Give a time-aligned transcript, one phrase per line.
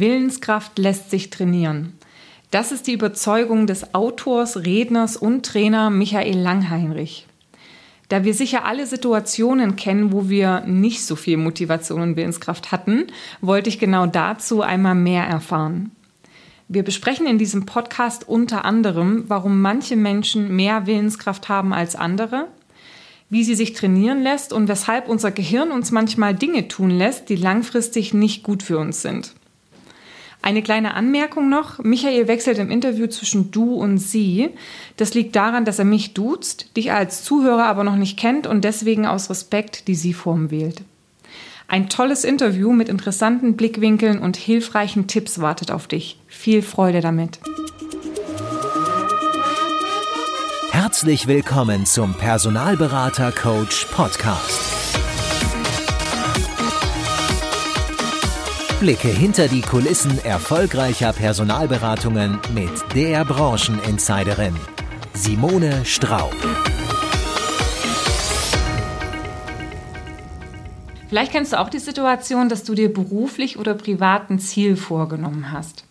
[0.00, 1.92] Willenskraft lässt sich trainieren.
[2.50, 7.26] Das ist die Überzeugung des Autors, Redners und Trainer Michael Langheinrich.
[8.08, 13.06] Da wir sicher alle Situationen kennen, wo wir nicht so viel Motivation und Willenskraft hatten,
[13.40, 15.92] wollte ich genau dazu einmal mehr erfahren.
[16.66, 22.48] Wir besprechen in diesem Podcast unter anderem, warum manche Menschen mehr Willenskraft haben als andere,
[23.28, 27.36] wie sie sich trainieren lässt und weshalb unser Gehirn uns manchmal Dinge tun lässt, die
[27.36, 29.34] langfristig nicht gut für uns sind.
[30.42, 31.78] Eine kleine Anmerkung noch.
[31.78, 34.48] Michael wechselt im Interview zwischen du und sie.
[34.96, 38.64] Das liegt daran, dass er mich duzt, dich als Zuhörer aber noch nicht kennt und
[38.64, 40.82] deswegen aus Respekt die Sie-Form wählt.
[41.68, 46.18] Ein tolles Interview mit interessanten Blickwinkeln und hilfreichen Tipps wartet auf dich.
[46.26, 47.38] Viel Freude damit.
[50.70, 54.79] Herzlich willkommen zum Personalberater Coach Podcast.
[58.80, 64.56] Blicke hinter die Kulissen erfolgreicher Personalberatungen mit der Brancheninsiderin
[65.12, 66.34] Simone Straub.
[71.10, 75.52] Vielleicht kennst du auch die Situation, dass du dir beruflich oder privat ein Ziel vorgenommen
[75.52, 75.84] hast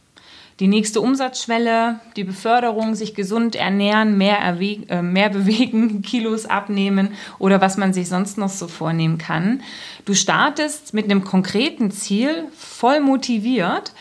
[0.60, 7.62] die nächste Umsatzschwelle, die Beförderung, sich gesund ernähren, mehr, äh, mehr bewegen, Kilos abnehmen oder
[7.62, 9.62] was man sich sonst noch so vornehmen kann.
[10.06, 13.94] Du startest mit einem konkreten Ziel, voll motiviert,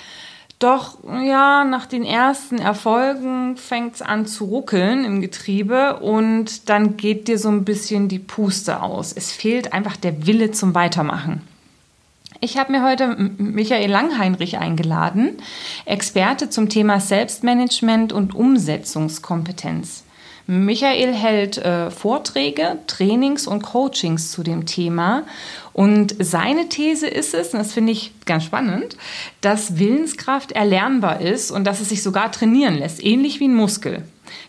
[0.58, 6.96] doch ja, nach den ersten Erfolgen fängt es an zu ruckeln im Getriebe und dann
[6.96, 9.12] geht dir so ein bisschen die Puste aus.
[9.12, 11.42] Es fehlt einfach der Wille zum Weitermachen.
[12.40, 15.38] Ich habe mir heute Michael Langheinrich eingeladen,
[15.86, 20.04] Experte zum Thema Selbstmanagement und Umsetzungskompetenz.
[20.46, 25.24] Michael hält äh, Vorträge, Trainings und Coachings zu dem Thema.
[25.72, 28.96] Und seine These ist es, und das finde ich ganz spannend,
[29.40, 34.04] dass Willenskraft erlernbar ist und dass es sich sogar trainieren lässt, ähnlich wie ein Muskel.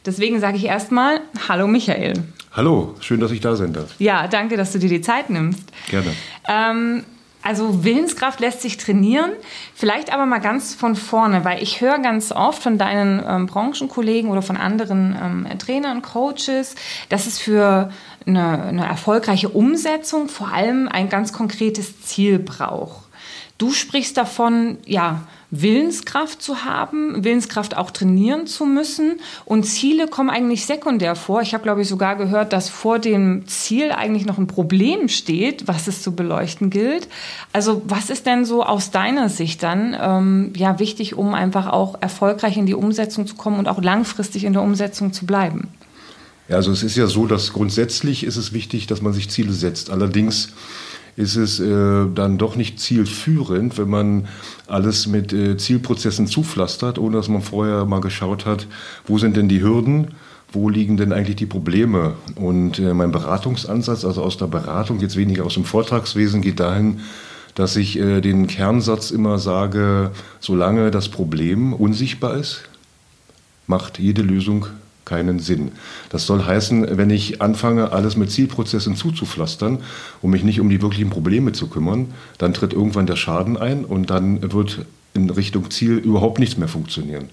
[0.05, 2.13] Deswegen sage ich erstmal Hallo Michael.
[2.53, 3.95] Hallo, schön, dass ich da sein darf.
[3.99, 5.63] Ja, danke, dass du dir die Zeit nimmst.
[5.89, 6.13] Gerne.
[6.47, 7.03] Ähm,
[7.41, 9.31] also Willenskraft lässt sich trainieren,
[9.73, 14.29] vielleicht aber mal ganz von vorne, weil ich höre ganz oft von deinen ähm, Branchenkollegen
[14.29, 15.17] oder von anderen
[15.49, 16.75] ähm, Trainern, Coaches,
[17.07, 17.91] dass es für
[18.27, 23.08] eine, eine erfolgreiche Umsetzung vor allem ein ganz konkretes Ziel braucht.
[23.59, 29.19] Du sprichst davon, ja, Willenskraft zu haben, Willenskraft auch trainieren zu müssen.
[29.43, 31.41] Und Ziele kommen eigentlich sekundär vor.
[31.41, 35.67] Ich habe, glaube ich, sogar gehört, dass vor dem Ziel eigentlich noch ein Problem steht,
[35.67, 37.09] was es zu beleuchten gilt.
[37.51, 42.01] Also was ist denn so aus deiner Sicht dann ähm, ja wichtig, um einfach auch
[42.01, 45.67] erfolgreich in die Umsetzung zu kommen und auch langfristig in der Umsetzung zu bleiben?
[46.47, 49.51] Ja, also es ist ja so, dass grundsätzlich ist es wichtig, dass man sich Ziele
[49.51, 49.89] setzt.
[49.89, 50.53] Allerdings
[51.19, 54.27] ist es äh, dann doch nicht zielführend, wenn man
[54.67, 58.67] alles mit äh, Zielprozessen zupflastert, ohne dass man vorher mal geschaut hat,
[59.05, 60.11] wo sind denn die Hürden,
[60.53, 62.13] wo liegen denn eigentlich die Probleme.
[62.35, 67.01] Und äh, mein Beratungsansatz, also aus der Beratung, jetzt weniger aus dem Vortragswesen, geht dahin,
[67.53, 72.63] dass ich äh, den Kernsatz immer sage, solange das Problem unsichtbar ist,
[73.67, 74.67] macht jede Lösung
[75.09, 75.71] keinen Sinn.
[76.09, 79.79] Das soll heißen, wenn ich anfange, alles mit Zielprozessen zuzupflastern,
[80.21, 83.85] um mich nicht um die wirklichen Probleme zu kümmern, dann tritt irgendwann der Schaden ein
[83.85, 87.29] und dann wird in Richtung Ziel überhaupt nichts mehr funktionieren.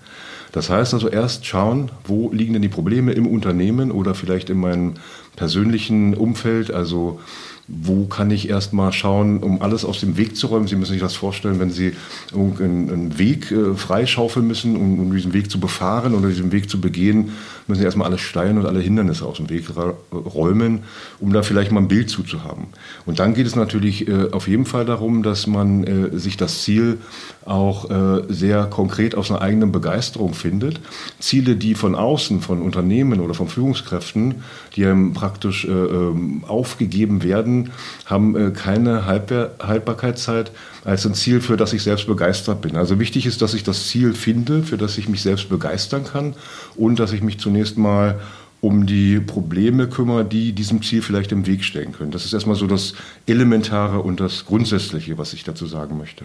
[0.52, 4.58] Das heißt also erst schauen, wo liegen denn die Probleme im Unternehmen oder vielleicht in
[4.58, 4.94] meinem
[5.36, 7.20] persönlichen Umfeld, also
[7.68, 10.68] wo kann ich erstmal schauen, um alles aus dem Weg zu räumen.
[10.68, 11.94] Sie müssen sich das vorstellen, wenn Sie
[12.32, 16.80] einen Weg äh, freischaufeln müssen, um, um, diesen Weg zu befahren oder diesen Weg zu
[16.80, 17.32] begehen,
[17.66, 19.64] müssen Sie erstmal alle Steine und alle Hindernisse aus dem Weg
[20.12, 20.84] räumen,
[21.18, 22.66] um da vielleicht mal ein Bild zuzuhaben.
[23.04, 26.62] Und dann geht es natürlich äh, auf jeden Fall darum, dass man äh, sich das
[26.62, 26.98] Ziel
[27.44, 30.80] auch äh, sehr konkret aus einer eigenen Begeisterung findet.
[31.18, 34.36] Ziele, die von außen, von Unternehmen oder von Führungskräften,
[34.76, 35.14] die einem
[35.64, 37.72] äh, ähm, aufgegeben werden,
[38.04, 40.52] haben äh, keine Haltbarkeitszeit
[40.84, 42.76] als ein Ziel, für das ich selbst begeistert bin.
[42.76, 46.34] Also wichtig ist, dass ich das Ziel finde, für das ich mich selbst begeistern kann
[46.76, 48.20] und dass ich mich zunächst mal
[48.60, 52.10] um die Probleme kümmere, die diesem Ziel vielleicht im Weg stehen können.
[52.10, 52.94] Das ist erstmal so das
[53.26, 56.24] Elementare und das Grundsätzliche, was ich dazu sagen möchte.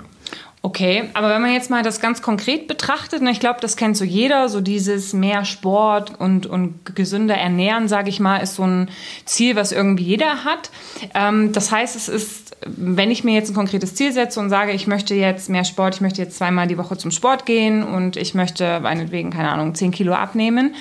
[0.63, 3.75] Okay, aber wenn man jetzt mal das ganz konkret betrachtet, und ne, ich glaube, das
[3.75, 8.55] kennt so jeder, so dieses mehr Sport und, und gesünder ernähren, sage ich mal, ist
[8.55, 8.89] so ein
[9.25, 10.69] Ziel, was irgendwie jeder hat.
[11.15, 14.71] Ähm, das heißt, es ist, wenn ich mir jetzt ein konkretes Ziel setze und sage,
[14.73, 18.15] ich möchte jetzt mehr Sport, ich möchte jetzt zweimal die Woche zum Sport gehen und
[18.15, 20.75] ich möchte meinetwegen, keine Ahnung, zehn Kilo abnehmen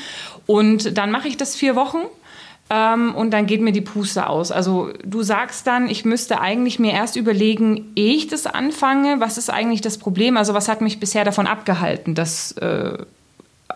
[0.50, 1.98] und dann mache ich das vier Wochen
[2.70, 4.50] ähm, und dann geht mir die Puste aus.
[4.50, 9.38] Also du sagst dann, ich müsste eigentlich mir erst überlegen, ehe ich das anfange, was
[9.38, 10.36] ist eigentlich das Problem?
[10.36, 12.98] Also was hat mich bisher davon abgehalten, das äh,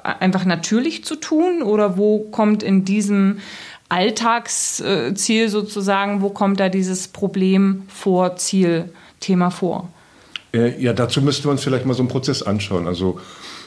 [0.02, 1.62] einfach natürlich zu tun?
[1.62, 3.38] Oder wo kommt in diesem
[3.88, 9.90] Alltagsziel sozusagen, wo kommt da dieses Problem vor Zielthema vor?
[10.52, 12.88] Äh, ja, dazu müssten wir uns vielleicht mal so einen Prozess anschauen.
[12.88, 13.20] Also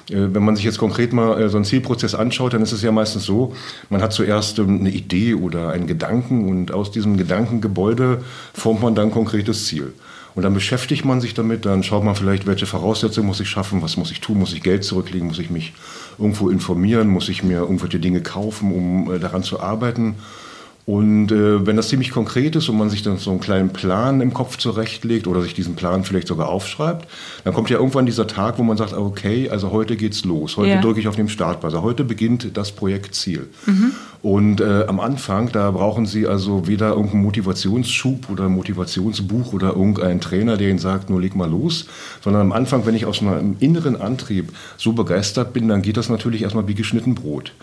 [0.09, 2.91] wenn man sich jetzt konkret mal äh, so einen Zielprozess anschaut, dann ist es ja
[2.91, 3.53] meistens so,
[3.89, 8.23] man hat zuerst ähm, eine Idee oder einen Gedanken und aus diesem Gedankengebäude
[8.53, 9.93] formt man dann ein konkretes Ziel.
[10.33, 13.81] Und dann beschäftigt man sich damit, dann schaut man vielleicht, welche Voraussetzungen muss ich schaffen,
[13.81, 15.73] was muss ich tun, muss ich Geld zurücklegen, muss ich mich
[16.19, 20.15] irgendwo informieren, muss ich mir irgendwelche Dinge kaufen, um daran zu arbeiten.
[20.87, 24.21] Und äh, wenn das ziemlich konkret ist und man sich dann so einen kleinen Plan
[24.21, 27.09] im Kopf zurechtlegt oder sich diesen Plan vielleicht sogar aufschreibt,
[27.43, 30.55] dann kommt ja irgendwann dieser Tag, wo man sagt, okay, also heute geht's los.
[30.55, 30.81] Heute ja.
[30.81, 31.81] drücke ich auf den Startbuzzer.
[31.81, 33.49] Heute beginnt das Projektziel.
[33.65, 33.91] Mhm.
[34.27, 40.19] Und äh, am Anfang, da brauchen Sie also weder irgendeinen Motivationsschub oder Motivationsbuch oder irgendeinen
[40.19, 41.85] Trainer, der Ihnen sagt, nur leg mal los,
[42.21, 46.09] sondern am Anfang, wenn ich aus einem inneren Antrieb so begeistert bin, dann geht das
[46.09, 47.53] natürlich erstmal wie geschnitten Brot.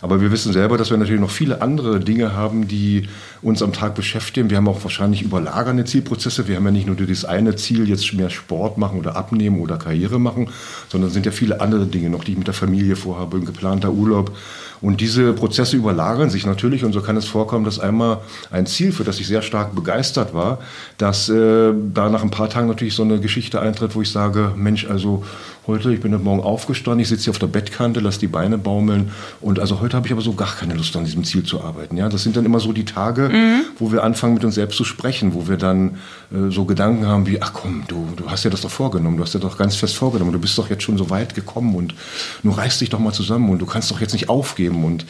[0.00, 3.06] Aber wir wissen selber, dass wir natürlich noch viele andere Dinge haben, die
[3.42, 4.48] uns am Tag beschäftigen.
[4.48, 6.48] Wir haben auch wahrscheinlich überlagernde Zielprozesse.
[6.48, 9.76] Wir haben ja nicht nur dieses eine Ziel, jetzt mehr Sport machen oder abnehmen oder
[9.76, 10.48] Karriere machen,
[10.88, 13.92] sondern sind ja viele andere Dinge noch, die ich mit der Familie vorhabe, ein geplanter
[13.92, 14.34] Urlaub.
[14.80, 18.18] Und diese Prozesse überlagern sich natürlich und so kann es vorkommen, dass einmal
[18.50, 20.58] ein Ziel, für das ich sehr stark begeistert war,
[20.98, 24.52] dass äh, da nach ein paar Tagen natürlich so eine Geschichte eintritt, wo ich sage,
[24.56, 25.24] Mensch, also
[25.66, 28.58] heute, ich bin heute Morgen aufgestanden, ich sitze hier auf der Bettkante, lasse die Beine
[28.58, 31.62] baumeln und also heute habe ich aber so gar keine Lust an diesem Ziel zu
[31.62, 31.96] arbeiten.
[31.96, 33.62] Ja, das sind dann immer so die Tage, mhm.
[33.78, 35.98] wo wir anfangen mit uns selbst zu sprechen, wo wir dann
[36.32, 39.22] äh, so Gedanken haben wie, ach komm, du, du hast ja das doch vorgenommen, du
[39.22, 41.94] hast ja doch ganz fest vorgenommen, du bist doch jetzt schon so weit gekommen und
[42.42, 45.06] nur reißt dich doch mal zusammen und du kannst doch jetzt nicht aufgeben und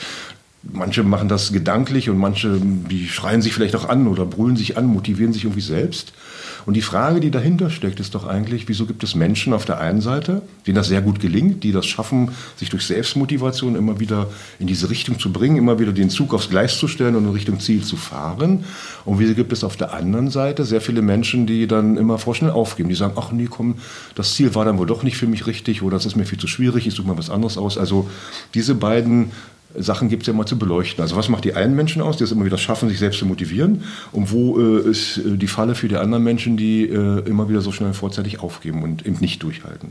[0.73, 4.77] Manche machen das gedanklich und manche, die schreien sich vielleicht auch an oder brüllen sich
[4.77, 6.13] an, motivieren sich irgendwie selbst.
[6.67, 9.81] Und die Frage, die dahinter steckt, ist doch eigentlich, wieso gibt es Menschen auf der
[9.81, 14.31] einen Seite, denen das sehr gut gelingt, die das schaffen, sich durch Selbstmotivation immer wieder
[14.59, 17.33] in diese Richtung zu bringen, immer wieder den Zug aufs Gleis zu stellen und in
[17.33, 18.65] Richtung Ziel zu fahren.
[19.05, 22.51] Und wieso gibt es auf der anderen Seite sehr viele Menschen, die dann immer vorschnell
[22.53, 23.77] aufgeben, die sagen, ach nee, komm,
[24.15, 26.39] das Ziel war dann wohl doch nicht für mich richtig oder das ist mir viel
[26.39, 27.77] zu schwierig, ich suche mal was anderes aus.
[27.77, 28.09] Also
[28.55, 29.33] diese beiden
[29.77, 31.03] Sachen gibt es ja mal zu beleuchten.
[31.03, 33.27] Also was macht die einen Menschen aus, die es immer wieder schaffen, sich selbst zu
[33.27, 33.85] motivieren?
[34.13, 37.61] Und wo äh, ist äh, die Falle für die anderen Menschen, die äh, immer wieder
[37.61, 39.91] so schnell vorzeitig aufgeben und eben nicht durchhalten?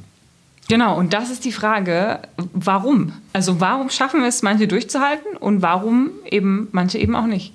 [0.69, 2.19] Genau, und das ist die Frage,
[2.53, 3.12] warum?
[3.33, 7.53] Also warum schaffen es manche durchzuhalten und warum eben manche eben auch nicht?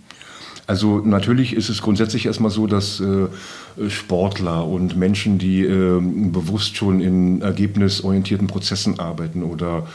[0.68, 6.76] Also natürlich ist es grundsätzlich erstmal so, dass äh, Sportler und Menschen, die äh, bewusst
[6.76, 9.86] schon in ergebnisorientierten Prozessen arbeiten oder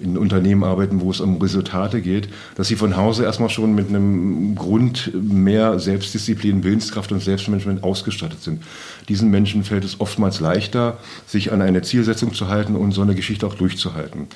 [0.00, 3.90] in Unternehmen arbeiten, wo es um Resultate geht, dass sie von Hause erstmal schon mit
[3.90, 8.62] einem Grund mehr Selbstdisziplin, Willenskraft und Selbstmanagement ausgestattet sind.
[9.10, 10.96] Diesen Menschen fällt es oftmals leichter,
[11.26, 14.28] sich an eine Zielsetzung zu halten und so eine Geschichte auch durchzuhalten.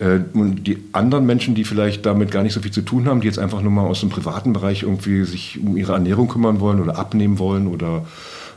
[0.00, 3.20] Äh, und die anderen Menschen, die vielleicht damit gar nicht so viel zu tun haben,
[3.20, 6.58] die jetzt einfach nur mal aus dem privaten Bereich irgendwie sich um ihre Ernährung kümmern
[6.58, 8.06] wollen oder abnehmen wollen oder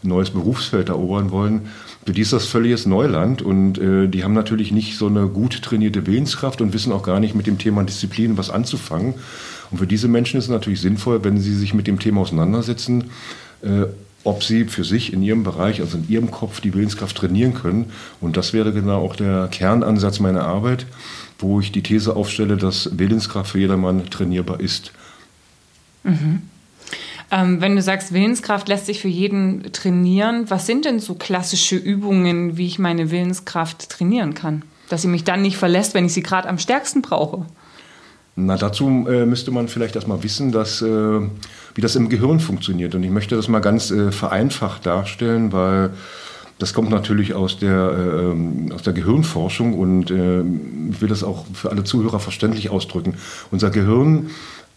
[0.04, 1.62] ein neues Berufsfeld erobern wollen,
[2.06, 5.62] für die ist das völliges Neuland und äh, die haben natürlich nicht so eine gut
[5.62, 9.14] trainierte Willenskraft und wissen auch gar nicht mit dem Thema Disziplin was anzufangen.
[9.72, 13.06] Und für diese Menschen ist es natürlich sinnvoll, wenn sie sich mit dem Thema auseinandersetzen,
[13.62, 13.86] äh,
[14.24, 17.92] ob sie für sich in ihrem Bereich, also in ihrem Kopf, die Willenskraft trainieren können.
[18.22, 20.86] Und das wäre genau auch der Kernansatz meiner Arbeit
[21.44, 24.92] wo ich die These aufstelle, dass Willenskraft für jedermann trainierbar ist.
[26.04, 26.42] Mhm.
[27.32, 31.76] Ähm, wenn du sagst, Willenskraft lässt sich für jeden trainieren, was sind denn so klassische
[31.76, 34.64] Übungen, wie ich meine Willenskraft trainieren kann?
[34.90, 37.46] Dass sie mich dann nicht verlässt, wenn ich sie gerade am stärksten brauche?
[38.36, 42.96] Na, dazu äh, müsste man vielleicht erstmal wissen, dass, äh, wie das im Gehirn funktioniert.
[42.96, 45.92] Und ich möchte das mal ganz äh, vereinfacht darstellen, weil
[46.58, 50.42] das kommt natürlich aus der, äh, aus der Gehirnforschung und äh,
[50.92, 53.16] ich will das auch für alle Zuhörer verständlich ausdrücken.
[53.52, 54.30] Unser Gehirn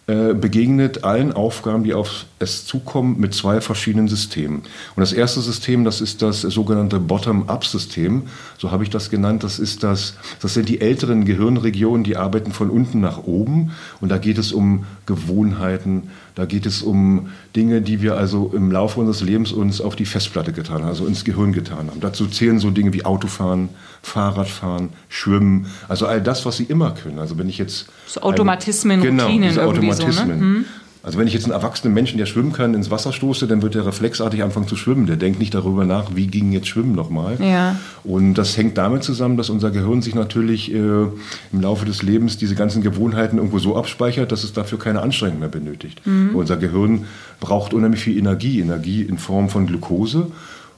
[0.09, 4.59] äh, begegnet allen Aufgaben, die auf es zukommen, mit zwei verschiedenen Systemen.
[4.59, 8.23] Und das erste System, das ist das sogenannte Bottom-up-System,
[8.57, 9.43] so habe ich das genannt.
[9.43, 13.73] Das ist das, das sind die älteren Gehirnregionen, die arbeiten von unten nach oben.
[14.01, 18.71] Und da geht es um Gewohnheiten, da geht es um Dinge, die wir also im
[18.71, 21.99] Laufe unseres Lebens uns auf die Festplatte getan haben, also ins Gehirn getan haben.
[21.99, 23.71] Dazu zählen so Dinge wie Autofahren,
[24.07, 27.19] Fahrradfahren, Schwimmen, also all das, was sie immer können.
[27.19, 30.15] Also wenn ich jetzt so Automatismen, ein, genau, Routinen Automatismen.
[30.15, 30.33] So, ne?
[30.33, 30.65] hm.
[31.03, 33.77] Also wenn ich jetzt einen erwachsenen Menschen, der schwimmen kann, ins Wasser stoße, dann wird
[33.77, 35.07] er reflexartig anfangen zu schwimmen.
[35.07, 37.37] Der denkt nicht darüber nach, wie ging jetzt Schwimmen nochmal.
[37.41, 37.77] Ja.
[38.03, 42.39] Und das hängt damit zusammen, dass unser Gehirn sich natürlich äh, im Laufe des Lebens
[42.39, 46.05] diese ganzen Gewohnheiten irgendwo so abspeichert, dass es dafür keine Anstrengung mehr benötigt.
[46.05, 46.35] Mhm.
[46.35, 47.05] Unser Gehirn
[47.39, 50.27] braucht unheimlich viel Energie, Energie in Form von Glucose.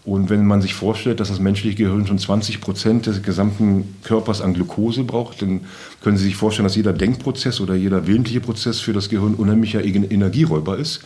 [0.04, 4.40] Und wenn man sich vorstellt, dass das menschliche Gehirn schon 20 Prozent des gesamten Körpers
[4.40, 5.60] an Glucose braucht, dann
[6.02, 9.84] können Sie sich vorstellen, dass jeder Denkprozess oder jeder willentliche Prozess für das Gehirn unheimlicher
[9.84, 11.00] Energieräuber ist.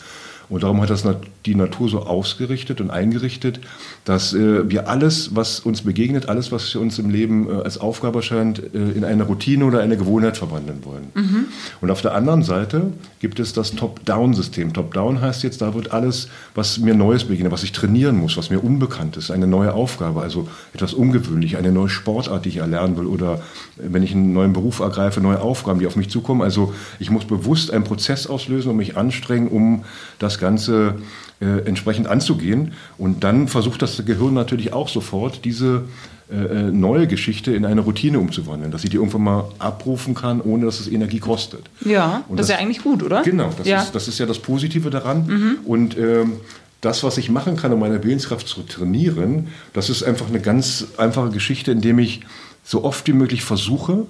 [0.52, 1.02] Und darum hat das
[1.46, 3.58] die Natur so ausgerichtet und eingerichtet,
[4.04, 8.18] dass äh, wir alles, was uns begegnet, alles, was uns im Leben äh, als Aufgabe
[8.18, 11.06] erscheint, äh, in eine Routine oder eine Gewohnheit verwandeln wollen.
[11.14, 11.44] Mhm.
[11.80, 14.74] Und auf der anderen Seite gibt es das Top-Down-System.
[14.74, 18.50] Top-Down heißt jetzt, da wird alles, was mir Neues begegnet, was ich trainieren muss, was
[18.50, 22.98] mir unbekannt ist, eine neue Aufgabe, also etwas ungewöhnlich, eine neue Sportart, die ich erlernen
[22.98, 23.40] will oder
[23.78, 26.42] wenn ich einen neuen Beruf ergreife, neue Aufgaben, die auf mich zukommen.
[26.42, 29.84] Also ich muss bewusst einen Prozess auslösen und mich anstrengen, um
[30.18, 30.96] das Ganze
[31.40, 32.72] äh, entsprechend anzugehen.
[32.98, 35.84] Und dann versucht das Gehirn natürlich auch sofort, diese
[36.30, 40.40] äh, äh, neue Geschichte in eine Routine umzuwandeln, dass ich die irgendwann mal abrufen kann,
[40.40, 41.60] ohne dass es Energie kostet.
[41.84, 43.22] Ja, das, das, ist ja eigentlich gut, oder?
[43.22, 43.82] Genau, das, ja.
[43.82, 45.26] Ist, das ist ja das Positive daran.
[45.26, 45.56] Mhm.
[45.64, 46.34] Und ähm,
[46.80, 50.86] das, was ich machen kann, um meine Willenskraft zu trainieren, das ist einfach eine ganz
[50.96, 52.20] einfache Geschichte, indem ich
[52.64, 54.06] so oft wie möglich versuche,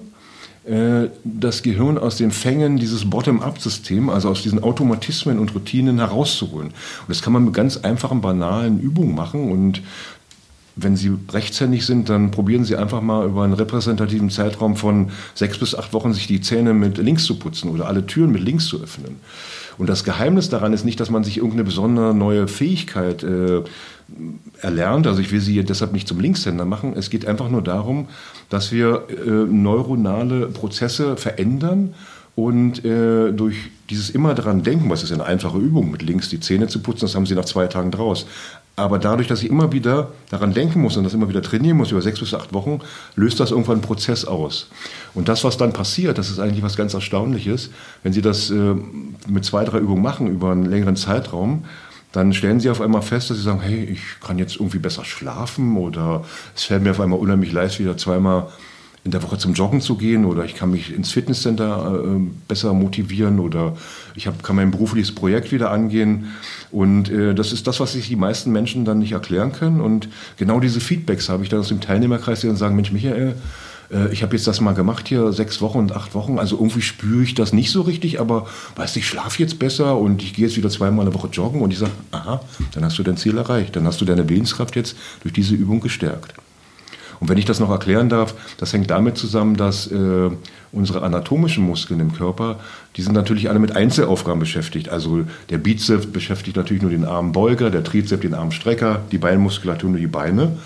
[0.65, 6.67] das Gehirn aus den Fängen dieses Bottom-up-System, also aus diesen Automatismen und Routinen herauszuholen.
[6.67, 9.51] Und das kann man mit ganz einfachen, banalen Übungen machen.
[9.51, 9.81] Und
[10.75, 15.57] wenn Sie rechtshändig sind, dann probieren Sie einfach mal über einen repräsentativen Zeitraum von sechs
[15.57, 18.65] bis acht Wochen sich die Zähne mit links zu putzen oder alle Türen mit links
[18.65, 19.17] zu öffnen.
[19.77, 23.61] Und das Geheimnis daran ist nicht, dass man sich irgendeine besondere neue Fähigkeit äh,
[24.61, 25.07] erlernt.
[25.07, 26.93] Also ich will Sie deshalb nicht zum Linkshänder machen.
[26.95, 28.07] Es geht einfach nur darum,
[28.49, 31.93] dass wir äh, neuronale Prozesse verändern
[32.35, 33.55] und äh, durch
[33.89, 37.01] dieses immer daran denken, was ist eine einfache Übung, mit links die Zähne zu putzen,
[37.01, 38.25] das haben Sie nach zwei Tagen draus.
[38.75, 41.91] Aber dadurch, dass ich immer wieder daran denken muss und das immer wieder trainieren muss
[41.91, 42.79] über sechs bis acht Wochen,
[43.15, 44.67] löst das irgendwann einen Prozess aus.
[45.13, 47.69] Und das, was dann passiert, das ist eigentlich was ganz Erstaunliches.
[48.01, 48.75] Wenn Sie das äh,
[49.27, 51.65] mit zwei, drei Übungen machen über einen längeren Zeitraum,
[52.13, 55.03] dann stellen sie auf einmal fest, dass sie sagen, hey, ich kann jetzt irgendwie besser
[55.03, 56.23] schlafen oder
[56.55, 58.49] es fällt mir auf einmal unheimlich leicht, wieder zweimal
[59.05, 62.73] in der Woche zum Joggen zu gehen oder ich kann mich ins Fitnesscenter äh, besser
[62.73, 63.75] motivieren oder
[64.15, 66.31] ich hab, kann mein berufliches Projekt wieder angehen.
[66.71, 69.81] Und äh, das ist das, was sich die meisten Menschen dann nicht erklären können.
[69.81, 70.07] Und
[70.37, 73.35] genau diese Feedbacks habe ich dann aus dem Teilnehmerkreis, die dann sagen, Mensch, Michael,
[73.91, 76.81] äh, ich habe jetzt das mal gemacht hier, sechs Wochen und acht Wochen, also irgendwie
[76.81, 80.33] spüre ich das nicht so richtig, aber weißt du, ich schlafe jetzt besser und ich
[80.33, 82.41] gehe jetzt wieder zweimal eine Woche joggen und ich sage, aha,
[82.73, 85.81] dann hast du dein Ziel erreicht, dann hast du deine Willenskraft jetzt durch diese Übung
[85.81, 86.33] gestärkt.
[87.23, 90.29] Und wenn ich das noch erklären darf, das hängt damit zusammen, dass äh,
[90.73, 92.59] unsere anatomischen Muskeln im Körper,
[92.97, 94.89] die sind natürlich alle mit Einzelaufgaben beschäftigt.
[94.89, 99.99] Also der Bizeps beschäftigt natürlich nur den Armbeuger, der Trizeps den Armstrecker, die Beinmuskulatur nur
[99.99, 100.57] die Beine.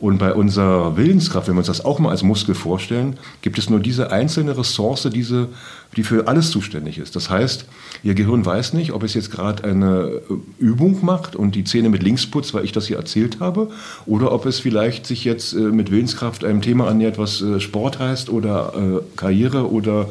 [0.00, 3.68] Und bei unserer Willenskraft, wenn wir uns das auch mal als Muskel vorstellen, gibt es
[3.68, 5.48] nur diese einzelne Ressource, diese,
[5.94, 7.14] die für alles zuständig ist.
[7.16, 7.66] Das heißt,
[8.02, 11.90] Ihr Gehirn weiß nicht, ob es jetzt gerade eine äh, Übung macht und die Zähne
[11.90, 13.68] mit links putzt, weil ich das hier erzählt habe,
[14.06, 17.98] oder ob es vielleicht sich jetzt äh, mit Willenskraft einem Thema annähert, was äh, Sport
[17.98, 20.08] heißt oder Karriere oder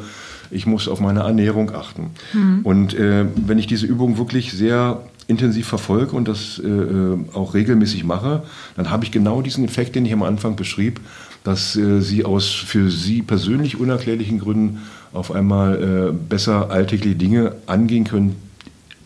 [0.50, 2.10] ich muss auf meine Ernährung achten.
[2.32, 2.60] Mhm.
[2.64, 8.04] Und äh, wenn ich diese Übung wirklich sehr intensiv verfolge und das äh, auch regelmäßig
[8.04, 8.42] mache,
[8.76, 11.00] dann habe ich genau diesen Effekt, den ich am Anfang beschrieb,
[11.44, 14.80] dass äh, sie aus für sie persönlich unerklärlichen Gründen
[15.12, 18.36] auf einmal äh, besser alltägliche Dinge angehen können,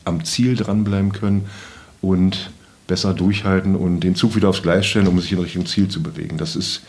[0.04, 1.46] am Ziel dranbleiben können
[2.00, 2.50] und
[2.86, 6.02] besser durchhalten und den Zug wieder aufs Gleis stellen, um sich in Richtung Ziel zu
[6.02, 6.36] bewegen.
[6.36, 6.82] Das ist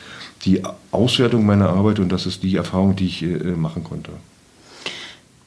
[0.44, 0.62] die
[0.92, 4.12] Auswertung meiner Arbeit und das ist die Erfahrung, die ich äh, machen konnte.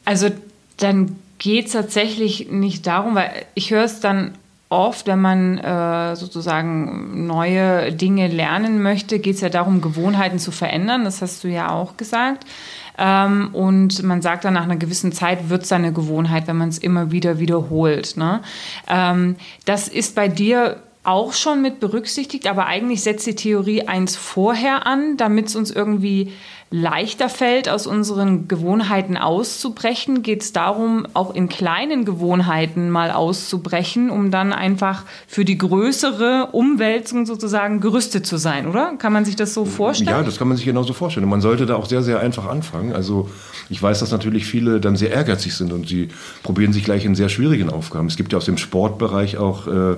[0.04, 0.30] Also
[0.78, 4.32] dann geht es tatsächlich nicht darum, weil ich höre es dann
[4.70, 10.50] oft, wenn man äh, sozusagen neue Dinge lernen möchte, geht es ja darum, Gewohnheiten zu
[10.50, 11.04] verändern.
[11.04, 12.44] Das hast du ja auch gesagt.
[12.98, 16.68] Ähm, und man sagt dann, nach einer gewissen Zeit wird es eine Gewohnheit, wenn man
[16.68, 18.16] es immer wieder wiederholt.
[18.16, 18.40] Ne?
[18.88, 24.16] Ähm, das ist bei dir auch schon mit berücksichtigt, aber eigentlich setzt die Theorie eins
[24.16, 26.32] vorher an, damit es uns irgendwie
[26.70, 34.10] leichter fällt, aus unseren Gewohnheiten auszubrechen, geht es darum, auch in kleinen Gewohnheiten mal auszubrechen,
[34.10, 38.96] um dann einfach für die größere Umwälzung sozusagen gerüstet zu sein, oder?
[38.98, 40.10] Kann man sich das so vorstellen?
[40.10, 41.26] Ja, das kann man sich genauso vorstellen.
[41.28, 42.92] man sollte da auch sehr, sehr einfach anfangen.
[42.92, 43.30] Also
[43.70, 46.08] ich weiß, dass natürlich viele dann sehr ehrgeizig sind und sie
[46.42, 48.08] probieren sich gleich in sehr schwierigen Aufgaben.
[48.08, 49.96] Es gibt ja aus dem Sportbereich auch, äh,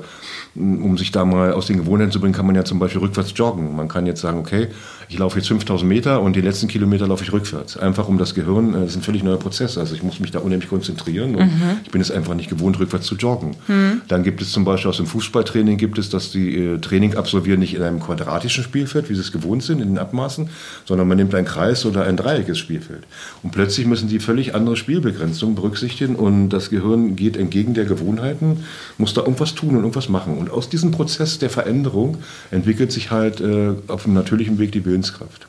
[0.54, 3.32] um sich da mal aus den Gewohnheiten zu bringen, kann man ja zum Beispiel rückwärts
[3.34, 3.74] joggen.
[3.74, 4.68] Man kann jetzt sagen, okay,
[5.08, 7.76] ich laufe jetzt 5000 Meter und die letzten Kilometer laufe ich rückwärts.
[7.76, 9.78] Einfach um das Gehirn, äh, das ist ein völlig neuer Prozess.
[9.78, 11.78] Also ich muss mich da unheimlich konzentrieren und mhm.
[11.84, 13.56] ich bin es einfach nicht gewohnt, rückwärts zu joggen.
[13.68, 14.02] Mhm.
[14.08, 17.60] Dann gibt es zum Beispiel aus dem Fußballtraining gibt es, dass die äh, Training absolvieren
[17.60, 20.48] nicht in einem quadratischen Spielfeld, wie sie es gewohnt sind, in den Abmaßen,
[20.84, 23.04] sondern man nimmt ein Kreis oder ein dreieckiges Spielfeld.
[23.42, 28.64] Und plötzlich müssen die völlig andere Spielbegrenzungen berücksichtigen und das Gehirn geht entgegen der Gewohnheiten,
[28.98, 30.38] muss da irgendwas tun und irgendwas machen.
[30.38, 32.18] Und aus diesem Prozess der Veränderung
[32.50, 35.46] entwickelt sich halt äh, auf einem natürlichen Weg die Willenskraft.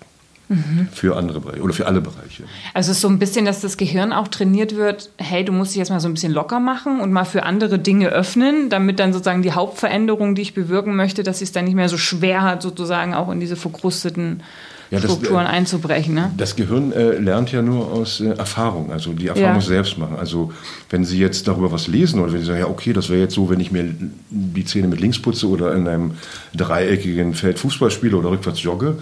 [0.51, 0.89] Mhm.
[0.91, 2.43] Für andere Bereiche oder für alle Bereiche.
[2.73, 5.71] Also es ist so ein bisschen, dass das Gehirn auch trainiert wird, hey, du musst
[5.71, 8.99] dich jetzt mal so ein bisschen locker machen und mal für andere Dinge öffnen, damit
[8.99, 12.41] dann sozusagen die Hauptveränderung, die ich bewirken möchte, dass es dann nicht mehr so schwer
[12.41, 14.43] hat, sozusagen auch in diese verkrusteten
[14.91, 16.13] ja, das, Strukturen einzubrechen.
[16.13, 16.31] Ne?
[16.35, 19.55] Das Gehirn äh, lernt ja nur aus äh, Erfahrung, also die Erfahrung ja.
[19.55, 20.17] muss selbst machen.
[20.19, 20.51] Also
[20.89, 23.33] wenn Sie jetzt darüber was lesen oder wenn Sie sagen, ja okay, das wäre jetzt
[23.33, 23.85] so, wenn ich mir
[24.29, 26.11] die Zähne mit links putze oder in einem
[26.53, 28.97] dreieckigen Feld Fußball spiele oder rückwärts jogge,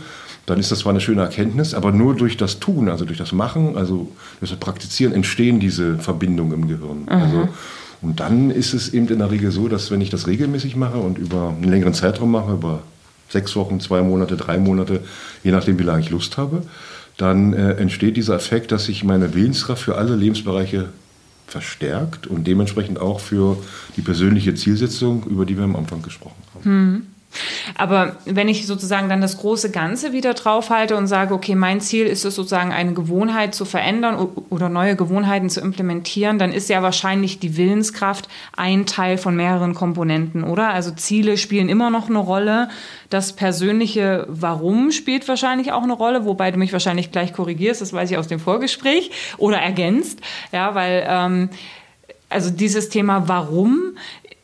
[0.50, 3.32] dann ist das zwar eine schöne Erkenntnis, aber nur durch das Tun, also durch das
[3.32, 7.01] Machen, also durch das Praktizieren entstehen diese Verbindungen im Gehirn.
[7.03, 7.10] Mhm.
[7.10, 7.50] Also,
[8.01, 10.98] und dann ist es eben in der Regel so, dass wenn ich das regelmäßig mache
[10.98, 12.82] und über einen längeren Zeitraum mache, über
[13.27, 15.01] sechs Wochen, zwei Monate, drei Monate,
[15.44, 16.63] je nachdem, wie lange ich Lust habe,
[17.18, 20.89] dann äh, entsteht dieser Effekt, dass sich meine Willenskraft für alle Lebensbereiche
[21.46, 23.58] verstärkt und dementsprechend auch für
[23.98, 26.63] die persönliche Zielsetzung, über die wir am Anfang gesprochen haben.
[26.63, 27.01] Hm.
[27.76, 32.06] Aber wenn ich sozusagen dann das große Ganze wieder draufhalte und sage, okay, mein Ziel
[32.06, 36.82] ist es sozusagen eine Gewohnheit zu verändern oder neue Gewohnheiten zu implementieren, dann ist ja
[36.82, 40.70] wahrscheinlich die Willenskraft ein Teil von mehreren Komponenten, oder?
[40.70, 42.70] Also Ziele spielen immer noch eine Rolle.
[43.10, 47.94] Das persönliche Warum spielt wahrscheinlich auch eine Rolle, wobei du mich wahrscheinlich gleich korrigierst, das
[47.94, 50.20] weiß ich aus dem Vorgespräch oder ergänzt,
[50.52, 51.50] ja, weil ähm,
[52.30, 53.98] also dieses Thema Warum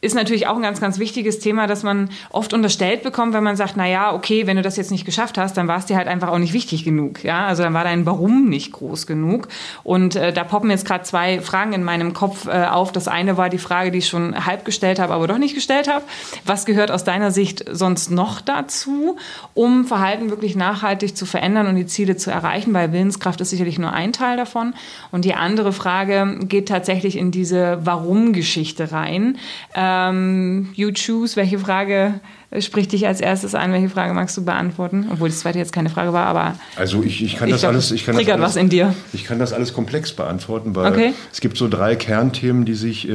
[0.06, 3.56] ist natürlich auch ein ganz, ganz wichtiges Thema, das man oft unterstellt bekommt, wenn man
[3.56, 5.98] sagt, na ja, okay, wenn du das jetzt nicht geschafft hast, dann war es dir
[5.98, 7.24] halt einfach auch nicht wichtig genug.
[7.24, 9.48] Ja, also dann war dein Warum nicht groß genug.
[9.84, 12.92] Und äh, da poppen jetzt gerade zwei Fragen in meinem Kopf äh, auf.
[12.92, 15.92] Das eine war die Frage, die ich schon halb gestellt habe, aber doch nicht gestellt
[15.92, 16.06] habe.
[16.46, 19.18] Was gehört aus deiner Sicht sonst noch dazu,
[19.56, 22.74] um Verhalten wirklich nachhaltig zu verändern und die Ziele zu erreichen?
[22.74, 24.76] Weil Willenskraft ist sicherlich nur ein Teil davon.
[25.12, 29.38] Und die andere Frage geht tatsächlich in diese Warum-Geschichte rein.
[29.74, 32.20] Äh, ähm, you choose, welche Frage
[32.60, 33.72] spricht dich als erstes an?
[33.72, 35.08] Welche Frage magst du beantworten?
[35.12, 36.56] Obwohl das zweite jetzt keine Frage war, aber.
[36.76, 37.92] Also ich, ich kann das glaub, alles.
[37.92, 38.96] Ich kann triggert das alles, was in dir.
[39.14, 41.14] Ich kann das alles komplex beantworten, weil okay.
[41.32, 43.10] es gibt so drei Kernthemen, die sich.
[43.10, 43.14] Äh,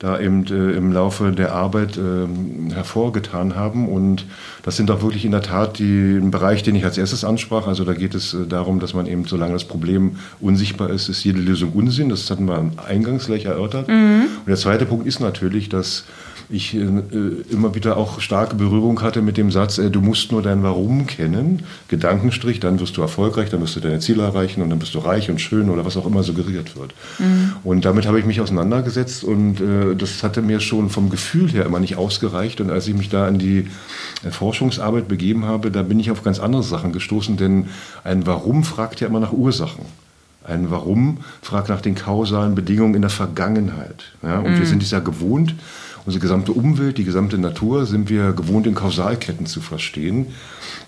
[0.00, 3.86] da eben äh, im Laufe der Arbeit äh, hervorgetan haben.
[3.86, 4.24] Und
[4.62, 7.66] das sind auch wirklich in der Tat die, ein Bereich, den ich als erstes ansprach.
[7.66, 11.22] Also da geht es äh, darum, dass man eben, solange das Problem unsichtbar ist, ist
[11.22, 12.08] jede Lösung Unsinn.
[12.08, 13.88] Das hatten wir eingangs gleich erörtert.
[13.88, 14.22] Mhm.
[14.38, 16.04] Und der zweite Punkt ist natürlich, dass
[16.50, 16.80] ich äh,
[17.50, 21.06] immer wieder auch starke Berührung hatte mit dem Satz, äh, du musst nur dein Warum
[21.06, 24.94] kennen, Gedankenstrich, dann wirst du erfolgreich, dann wirst du deine Ziele erreichen und dann bist
[24.94, 26.92] du reich und schön oder was auch immer suggeriert wird.
[27.18, 27.52] Mhm.
[27.62, 31.66] Und damit habe ich mich auseinandergesetzt und äh, das hatte mir schon vom Gefühl her
[31.66, 32.60] immer nicht ausgereicht.
[32.60, 33.68] Und als ich mich da in die
[34.24, 37.66] äh, Forschungsarbeit begeben habe, da bin ich auf ganz andere Sachen gestoßen, denn
[38.02, 39.84] ein Warum fragt ja immer nach Ursachen.
[40.42, 44.12] Ein Warum fragt nach den kausalen Bedingungen in der Vergangenheit.
[44.22, 44.38] Ja?
[44.38, 44.58] Und mhm.
[44.58, 45.54] wir sind es ja gewohnt,
[46.06, 50.26] unsere gesamte Umwelt, die gesamte Natur sind wir gewohnt in Kausalketten zu verstehen.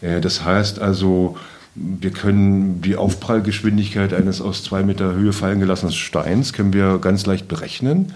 [0.00, 1.36] Äh, das heißt also,
[1.74, 7.24] wir können die Aufprallgeschwindigkeit eines aus zwei Meter Höhe fallen gelassenen Steins können wir ganz
[7.24, 8.12] leicht berechnen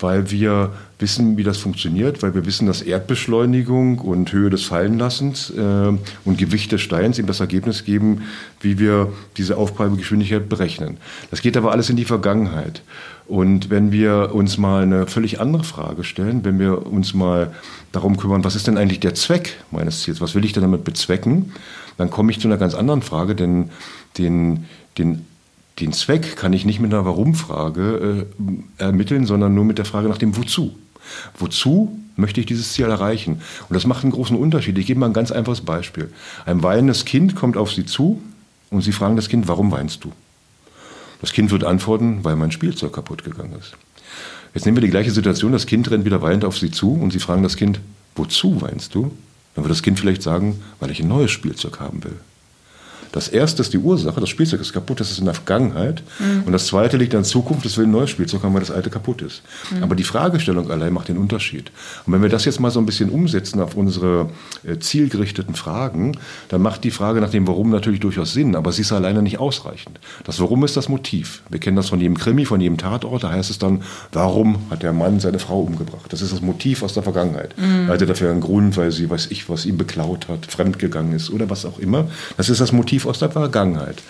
[0.00, 5.50] weil wir wissen, wie das funktioniert, weil wir wissen, dass Erdbeschleunigung und Höhe des Fallenlassens
[5.50, 5.92] äh,
[6.24, 8.22] und Gewicht des Steins eben das Ergebnis geben,
[8.60, 10.98] wie wir diese Aufprallgeschwindigkeit berechnen.
[11.30, 12.82] Das geht aber alles in die Vergangenheit.
[13.26, 17.54] Und wenn wir uns mal eine völlig andere Frage stellen, wenn wir uns mal
[17.92, 20.84] darum kümmern, was ist denn eigentlich der Zweck meines Ziels, was will ich denn damit
[20.84, 21.52] bezwecken,
[21.96, 23.70] dann komme ich zu einer ganz anderen Frage, denn
[24.18, 24.64] den,
[24.98, 25.26] den
[25.80, 28.26] den Zweck kann ich nicht mit einer Warum-Frage
[28.78, 30.76] äh, ermitteln, sondern nur mit der Frage nach dem Wozu.
[31.38, 33.40] Wozu möchte ich dieses Ziel erreichen?
[33.68, 34.78] Und das macht einen großen Unterschied.
[34.78, 36.12] Ich gebe mal ein ganz einfaches Beispiel.
[36.46, 38.22] Ein weinendes Kind kommt auf Sie zu
[38.70, 40.12] und Sie fragen das Kind, warum weinst du?
[41.20, 43.76] Das Kind wird antworten, weil mein Spielzeug kaputt gegangen ist.
[44.54, 47.12] Jetzt nehmen wir die gleiche Situation, das Kind rennt wieder weinend auf Sie zu und
[47.12, 47.80] Sie fragen das Kind,
[48.16, 49.12] wozu weinst du?
[49.54, 52.18] Dann wird das Kind vielleicht sagen, weil ich ein neues Spielzeug haben will.
[53.12, 56.02] Das erste ist die Ursache, das Spielzeug ist kaputt, das ist in der Vergangenheit.
[56.18, 56.44] Mhm.
[56.46, 58.70] Und das zweite liegt in der Zukunft, das will ein neues Spielzeug haben, weil das
[58.70, 59.42] alte kaputt ist.
[59.70, 59.82] Mhm.
[59.82, 61.70] Aber die Fragestellung allein macht den Unterschied.
[62.06, 64.30] Und wenn wir das jetzt mal so ein bisschen umsetzen auf unsere
[64.64, 66.16] äh, zielgerichteten Fragen,
[66.48, 69.38] dann macht die Frage nach dem Warum natürlich durchaus Sinn, aber sie ist alleine nicht
[69.38, 69.98] ausreichend.
[70.24, 71.42] Das Warum ist das Motiv.
[71.50, 74.82] Wir kennen das von jedem Krimi, von jedem Tatort, da heißt es dann, warum hat
[74.82, 76.06] der Mann seine Frau umgebracht?
[76.10, 77.56] Das ist das Motiv aus der Vergangenheit.
[77.58, 77.88] Mhm.
[77.88, 81.30] Er hatte dafür einen Grund, weil sie, weiß ich, was ihm beklaut hat, fremdgegangen ist
[81.30, 82.06] oder was auch immer.
[82.36, 84.02] Das ist das Motiv aus der Vergangenheit.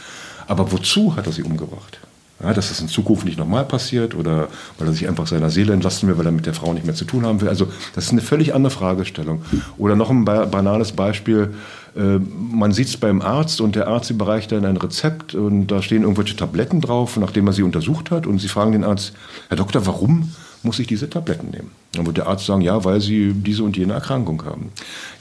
[0.46, 2.00] Aber wozu hat er sie umgebracht?
[2.42, 4.48] Ja, dass das in Zukunft nicht nochmal passiert oder
[4.79, 6.94] weil er sich einfach seiner Seele entlasten will, weil er mit der Frau nicht mehr
[6.94, 7.48] zu tun haben will.
[7.50, 9.42] Also das ist eine völlig andere Fragestellung.
[9.76, 11.55] Oder noch ein banales Beispiel.
[11.94, 16.03] Äh, man sitzt beim Arzt und der Arzt überreicht dann ein Rezept und da stehen
[16.03, 18.26] irgendwelche Tabletten drauf, nachdem er sie untersucht hat.
[18.26, 19.12] Und Sie fragen den Arzt,
[19.48, 21.70] Herr Doktor, warum muss ich diese Tabletten nehmen?
[21.92, 24.70] Dann wird der Arzt sagen, ja, weil Sie diese und jene Erkrankung haben.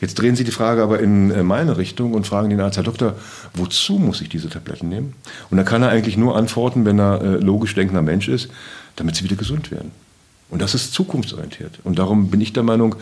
[0.01, 2.83] Jetzt drehen Sie die Frage aber in äh, meine Richtung und fragen den Arzt, Herr
[2.83, 3.15] Doktor,
[3.53, 5.13] wozu muss ich diese Tabletten nehmen?
[5.49, 8.49] Und da kann er eigentlich nur antworten, wenn er äh, logisch denkender Mensch ist,
[8.95, 9.91] damit Sie wieder gesund werden.
[10.49, 11.79] Und das ist zukunftsorientiert.
[11.83, 12.95] Und darum bin ich der Meinung,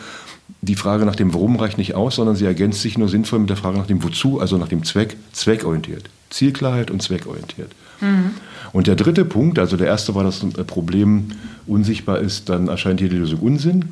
[0.62, 3.50] die Frage nach dem Warum reicht nicht aus, sondern sie ergänzt sich nur sinnvoll mit
[3.50, 6.10] der Frage nach dem Wozu, also nach dem Zweck, zweckorientiert.
[6.30, 7.72] Zielklarheit und zweckorientiert.
[8.02, 8.32] Mhm.
[8.74, 11.30] Und der dritte Punkt, also der erste war das Problem,
[11.66, 13.86] unsichtbar ist, dann erscheint die Lösung Unsinn.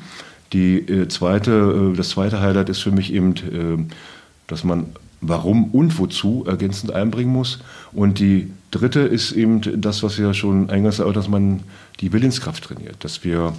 [0.52, 3.92] Die, äh, zweite, äh, das zweite Highlight ist für mich eben, äh,
[4.46, 4.86] dass man
[5.20, 7.58] Warum und Wozu ergänzend einbringen muss.
[7.92, 11.60] Und die dritte ist eben das, was wir schon eingangs erörtert dass man
[12.00, 12.96] die Willenskraft trainiert.
[13.00, 13.54] Dass wir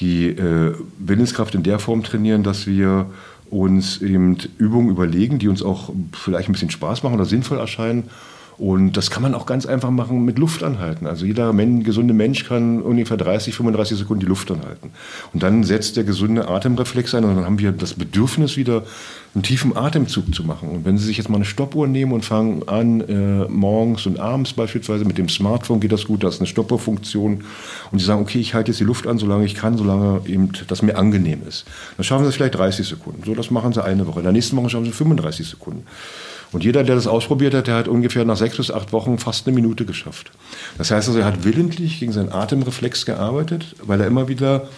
[0.00, 3.06] die äh, Willenskraft in der Form trainieren, dass wir
[3.50, 8.04] uns eben Übungen überlegen, die uns auch vielleicht ein bisschen Spaß machen oder sinnvoll erscheinen
[8.58, 11.06] und das kann man auch ganz einfach machen mit Luft anhalten.
[11.06, 14.90] Also jeder men gesunde Mensch kann ungefähr 30, 35 Sekunden die Luft anhalten.
[15.32, 18.82] Und dann setzt der gesunde Atemreflex ein und dann haben wir das Bedürfnis wieder
[19.34, 20.70] einen tiefen Atemzug zu machen.
[20.70, 24.18] Und wenn Sie sich jetzt mal eine Stoppuhr nehmen und fangen an, äh, morgens und
[24.18, 27.44] abends beispielsweise mit dem Smartphone geht das gut, da ist eine Stoppuhrfunktion
[27.92, 30.50] und Sie sagen, okay, ich halte jetzt die Luft an, solange ich kann, solange eben
[30.66, 31.64] das mir angenehm ist.
[31.96, 33.22] Dann schaffen Sie vielleicht 30 Sekunden.
[33.24, 34.18] So, das machen Sie eine Woche.
[34.18, 35.84] In der nächsten Woche schaffen Sie 35 Sekunden.
[36.52, 39.46] Und jeder, der das ausprobiert hat, der hat ungefähr nach sechs bis acht Wochen fast
[39.46, 40.30] eine Minute geschafft.
[40.78, 44.68] Das heißt also, er hat willentlich gegen seinen Atemreflex gearbeitet, weil er immer wieder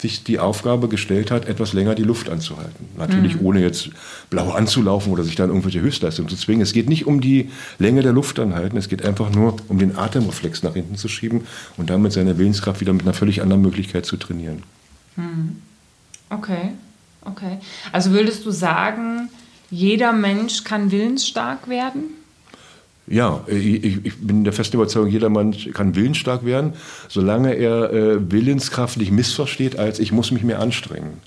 [0.00, 2.86] sich die Aufgabe gestellt hat, etwas länger die Luft anzuhalten.
[2.96, 3.46] Natürlich mhm.
[3.46, 3.90] ohne jetzt
[4.30, 6.62] blau anzulaufen oder sich dann irgendwelche Höchstleistungen zu zwingen.
[6.62, 9.96] Es geht nicht um die Länge der Luft anhalten, es geht einfach nur um den
[9.96, 14.06] Atemreflex nach hinten zu schieben und damit seine Willenskraft wieder mit einer völlig anderen Möglichkeit
[14.06, 14.62] zu trainieren.
[15.16, 15.56] Mhm.
[16.30, 16.70] Okay,
[17.24, 17.58] okay.
[17.90, 19.30] Also würdest du sagen,
[19.70, 22.14] jeder Mensch kann willensstark werden?
[23.06, 26.74] Ja, ich, ich, bin der festen Überzeugung, jeder Mensch kann willensstark werden,
[27.08, 31.20] solange er äh, Willenskraft nicht missversteht als ich muss mich mehr anstrengen.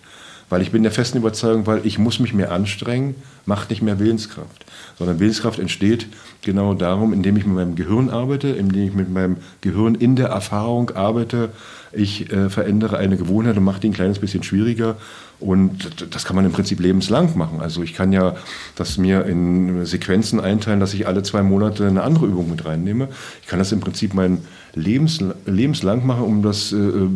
[0.51, 3.99] Weil ich bin der festen Überzeugung, weil ich muss mich mehr anstrengen, macht nicht mehr
[3.99, 4.65] Willenskraft.
[4.99, 6.07] Sondern Willenskraft entsteht
[6.41, 10.27] genau darum, indem ich mit meinem Gehirn arbeite, indem ich mit meinem Gehirn in der
[10.27, 11.49] Erfahrung arbeite.
[11.93, 14.97] Ich äh, verändere eine Gewohnheit und mache die ein kleines bisschen schwieriger
[15.39, 17.61] und das kann man im Prinzip lebenslang machen.
[17.61, 18.35] Also ich kann ja
[18.75, 23.07] das mir in Sequenzen einteilen, dass ich alle zwei Monate eine andere Übung mit reinnehme.
[23.41, 24.39] Ich kann das im Prinzip mein
[24.75, 27.07] Lebens, lebenslang machen, um das, äh,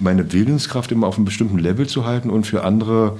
[0.00, 3.16] meine Willenskraft immer auf einem bestimmten Level zu halten und für andere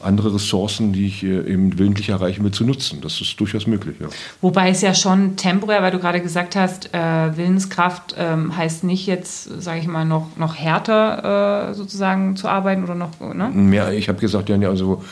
[0.00, 3.00] andere Ressourcen, die ich äh, eben willentlich erreichen will, zu nutzen.
[3.00, 3.96] Das ist durchaus möglich.
[4.00, 4.08] Ja.
[4.40, 9.06] Wobei es ja schon temporär, weil du gerade gesagt hast, äh, Willenskraft ähm, heißt nicht
[9.06, 13.10] jetzt, sage ich mal, noch, noch härter äh, sozusagen zu arbeiten oder noch.
[13.20, 13.50] Ne?
[13.52, 15.02] Mehr, ich habe gesagt, ja, also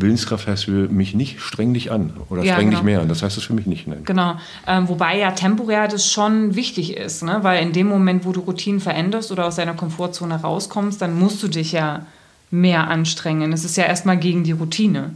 [0.00, 2.78] Willenskraft heißt für mich nicht streng dich an oder ja, streng genau.
[2.78, 3.08] dich mehr an.
[3.08, 3.86] Das heißt es für mich nicht.
[3.86, 4.02] Nein.
[4.04, 4.36] Genau.
[4.66, 7.38] Ähm, wobei ja temporär das schon wichtig ist, ne?
[7.42, 11.42] weil in dem Moment, wo du Routinen veränderst oder aus deiner Komfortzone rauskommst, dann musst
[11.42, 12.06] du dich ja
[12.50, 13.52] mehr anstrengen.
[13.52, 15.10] Es ist ja erstmal gegen die Routine.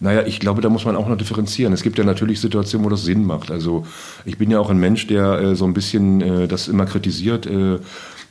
[0.00, 1.72] Naja, ich glaube, da muss man auch noch differenzieren.
[1.72, 3.52] Es gibt ja natürlich Situationen, wo das Sinn macht.
[3.52, 3.86] Also
[4.24, 7.46] ich bin ja auch ein Mensch, der äh, so ein bisschen äh, das immer kritisiert.
[7.46, 7.78] Äh,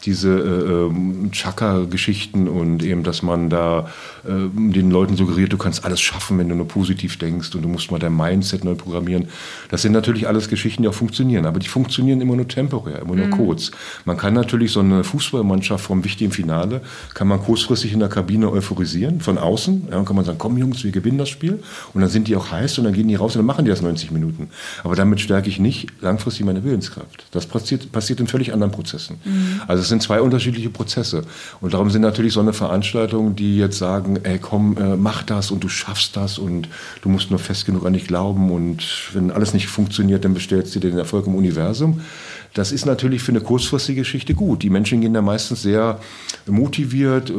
[0.06, 3.90] diese äh, ähm, Chakra-Geschichten und eben, dass man da
[4.26, 7.68] äh, den Leuten suggeriert, du kannst alles schaffen, wenn du nur positiv denkst und du
[7.68, 9.28] musst mal dein Mindset neu programmieren.
[9.70, 13.16] Das sind natürlich alles Geschichten, die auch funktionieren, aber die funktionieren immer nur temporär, immer
[13.16, 13.32] nur mhm.
[13.32, 13.72] kurz.
[14.06, 16.82] Man kann natürlich so eine Fußballmannschaft vom wichtigen Finale,
[17.14, 19.84] kann man kurzfristig in der Kabine euphorisieren, von außen.
[19.90, 21.62] Ja, dann kann man sagen, komm Jungs, wir gewinnen das Spiel.
[21.94, 23.72] Und dann sind die auch heiß und dann gehen die raus und dann machen die
[23.72, 24.50] das 90 Minuten.
[24.84, 27.26] Aber damit stärke ich nicht langfristig meine Willenskraft.
[27.32, 29.18] Das passiert, passiert in völlig anderen Prozessen.
[29.24, 29.62] Mhm.
[29.68, 31.23] Also es sind zwei unterschiedliche Prozesse.
[31.62, 35.51] Und darum sind natürlich so eine Veranstaltung, die jetzt sagen, ey komm, äh, mach das
[35.51, 36.67] und du schaffst das und
[37.04, 40.73] du musst nur fest genug an dich glauben und wenn alles nicht funktioniert, dann bestellst
[40.73, 42.01] du dir den Erfolg im Universum.
[42.54, 44.63] Das ist natürlich für eine kurzfristige Geschichte gut.
[44.63, 45.99] Die Menschen gehen da meistens sehr
[46.47, 47.34] motiviert, äh,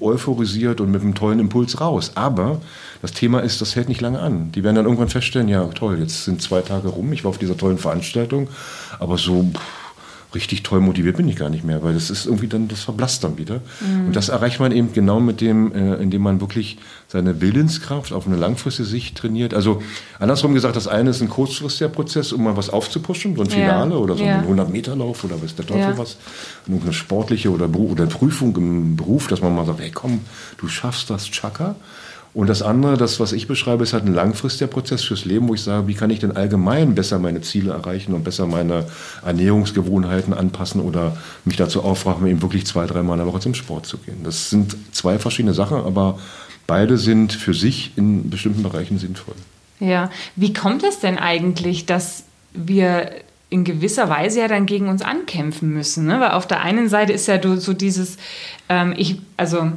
[0.00, 2.12] euphorisiert und mit einem tollen Impuls raus.
[2.14, 2.60] Aber
[3.02, 4.52] das Thema ist, das hält nicht lange an.
[4.52, 7.38] Die werden dann irgendwann feststellen, ja toll, jetzt sind zwei Tage rum, ich war auf
[7.38, 8.48] dieser tollen Veranstaltung,
[8.98, 9.50] aber so...
[9.52, 9.83] Pff,
[10.34, 13.24] richtig toll motiviert bin ich gar nicht mehr, weil das ist irgendwie dann, das verblasst
[13.24, 13.60] dann wieder.
[13.80, 14.06] Mhm.
[14.06, 18.26] Und das erreicht man eben genau mit dem, äh, indem man wirklich seine Willenskraft auf
[18.26, 19.54] eine langfristige Sicht trainiert.
[19.54, 19.82] Also
[20.18, 23.92] andersrum gesagt, das eine ist ein kurzfristiger Prozess, um mal was aufzupuschen, so ein Finale
[23.92, 23.96] ja.
[23.96, 24.38] oder so ja.
[24.38, 25.98] ein 100-Meter-Lauf oder was der Teufel ja.
[25.98, 26.16] was,
[26.66, 30.20] eine sportliche oder, oder Prüfung im Beruf, dass man mal sagt, hey komm,
[30.58, 31.76] du schaffst das, Chaka.
[32.34, 35.54] Und das andere, das, was ich beschreibe, ist halt ein langfristiger Prozess fürs Leben, wo
[35.54, 38.86] ich sage, wie kann ich denn allgemein besser meine Ziele erreichen und besser meine
[39.24, 43.86] Ernährungsgewohnheiten anpassen oder mich dazu aufraffen, eben wirklich zwei, dreimal in der Woche zum Sport
[43.86, 44.24] zu gehen.
[44.24, 46.18] Das sind zwei verschiedene Sachen, aber
[46.66, 49.36] beide sind für sich in bestimmten Bereichen sinnvoll.
[49.78, 53.10] Ja, wie kommt es denn eigentlich, dass wir
[53.48, 56.06] in gewisser Weise ja dann gegen uns ankämpfen müssen?
[56.06, 56.18] Ne?
[56.18, 58.16] Weil auf der einen Seite ist ja so dieses,
[58.68, 59.70] ähm, ich, also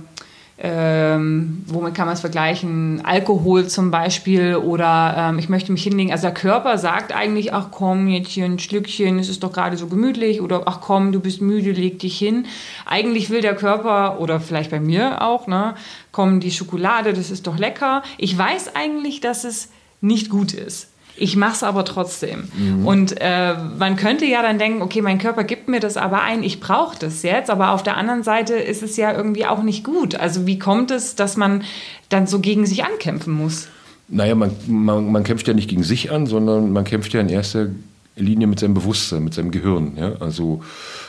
[0.60, 3.06] ähm, womit kann man es vergleichen?
[3.06, 6.12] Alkohol zum Beispiel oder ähm, ich möchte mich hinlegen.
[6.12, 9.78] Also der Körper sagt eigentlich, ach komm, jetzt hier ein Schlückchen, es ist doch gerade
[9.78, 12.48] so gemütlich oder ach komm, du bist müde, leg dich hin.
[12.88, 15.76] Eigentlich will der Körper oder vielleicht bei mir auch, ne,
[16.12, 18.02] komm, die Schokolade, das ist doch lecker.
[18.18, 19.70] Ich weiß eigentlich, dass es
[20.02, 20.90] nicht gut ist.
[21.18, 22.48] Ich mache es aber trotzdem.
[22.56, 22.86] Mhm.
[22.86, 26.44] Und äh, man könnte ja dann denken, okay, mein Körper gibt mir das aber ein,
[26.44, 27.50] ich brauche das jetzt.
[27.50, 30.16] Aber auf der anderen Seite ist es ja irgendwie auch nicht gut.
[30.16, 31.64] Also wie kommt es, dass man
[32.10, 33.68] dann so gegen sich ankämpfen muss?
[34.10, 37.30] Naja, man, man, man kämpft ja nicht gegen sich an, sondern man kämpft ja in
[37.30, 37.68] erster
[38.16, 39.94] Linie mit seinem Bewusstsein, mit seinem Gehirn.
[39.98, 40.14] Ja?
[40.20, 40.62] Also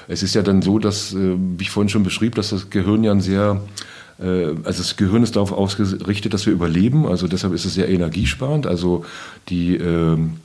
[0.08, 3.04] es ist ja dann so, dass, äh, wie ich vorhin schon beschrieb, dass das Gehirn
[3.04, 3.60] ja ein sehr
[4.18, 7.06] also das Gehirn ist darauf ausgerichtet, dass wir überleben.
[7.06, 8.66] Also deshalb ist es sehr energiesparend.
[8.66, 9.04] Also
[9.48, 10.38] die ähm,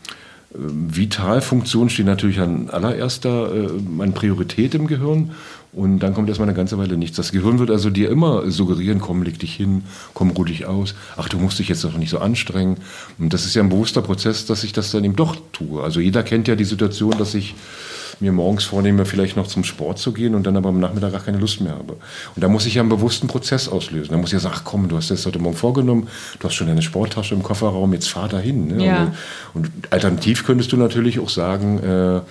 [0.54, 5.32] äh, Vitalfunktion steht natürlich an allererster äh, an Priorität im Gehirn.
[5.72, 7.18] Und dann kommt erstmal eine ganze Weile nichts.
[7.18, 9.84] Das Gehirn wird also dir immer suggerieren, komm, leg dich hin,
[10.14, 10.94] komm, ruh dich aus.
[11.18, 12.78] Ach, du musst dich jetzt noch nicht so anstrengen.
[13.18, 15.82] Und das ist ja ein bewusster Prozess, dass ich das dann eben doch tue.
[15.82, 17.56] Also jeder kennt ja die Situation, dass ich
[18.24, 21.22] mir morgens vornehme, vielleicht noch zum Sport zu gehen und dann aber am Nachmittag gar
[21.22, 21.94] keine Lust mehr habe.
[22.36, 24.12] Und da muss ich ja einen bewussten Prozess auslösen.
[24.12, 26.08] Da muss ich ja sagen, ach komm, du hast das heute Morgen vorgenommen,
[26.40, 28.68] du hast schon deine Sporttasche im Kofferraum, jetzt fahr dahin.
[28.68, 28.86] Ne?
[28.86, 29.14] Ja.
[29.54, 32.22] Und, und, alternativ könntest du natürlich auch sagen, äh,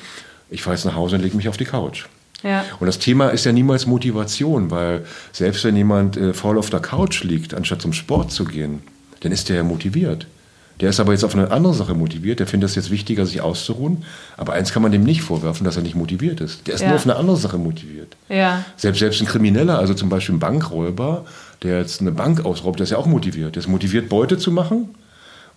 [0.50, 2.07] ich fahre jetzt nach Hause und lege mich auf die Couch.
[2.42, 2.64] Ja.
[2.81, 6.81] Und das Thema ist ja niemals Motivation, weil selbst wenn jemand äh, faul auf der
[6.81, 8.83] Couch liegt, anstatt zum Sport zu gehen,
[9.20, 10.26] dann ist der ja motiviert.
[10.83, 12.40] Der ist aber jetzt auf eine andere Sache motiviert.
[12.40, 14.05] Der findet es jetzt wichtiger, sich auszuruhen.
[14.37, 16.66] Aber eins kann man dem nicht vorwerfen, dass er nicht motiviert ist.
[16.66, 16.88] Der ist ja.
[16.88, 18.16] nur auf eine andere Sache motiviert.
[18.29, 18.64] Ja.
[18.77, 21.25] Selbst, selbst ein Krimineller, also zum Beispiel ein Bankräuber,
[21.62, 23.55] der jetzt eine Bank ausraubt, der ist ja auch motiviert.
[23.55, 24.88] Der ist motiviert, Beute zu machen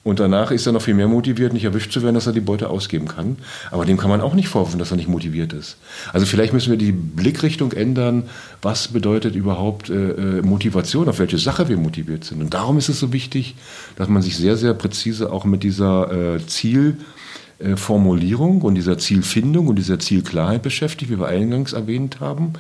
[0.06, 2.40] und danach ist er noch viel mehr motiviert, nicht erwischt zu werden, dass er die
[2.40, 3.38] Beute ausgeben kann.
[3.72, 5.78] Aber dem kann man auch nicht vorwerfen, dass er nicht motiviert ist.
[6.14, 8.30] Also vielleicht müssen wir die Blickrichtung ändern.
[8.62, 12.40] Was bedeutet überhaupt äh, äh, Motivation, auf welche Sache wir motiviert sind?
[12.40, 13.56] Und darum ist es so wichtig,
[13.96, 19.78] dass man sich sehr, sehr präzise auch mit dieser äh, Zielformulierung und dieser Zielfindung und
[19.78, 22.54] dieser Zielklarheit beschäftigt, wie wir eingangs erwähnt haben.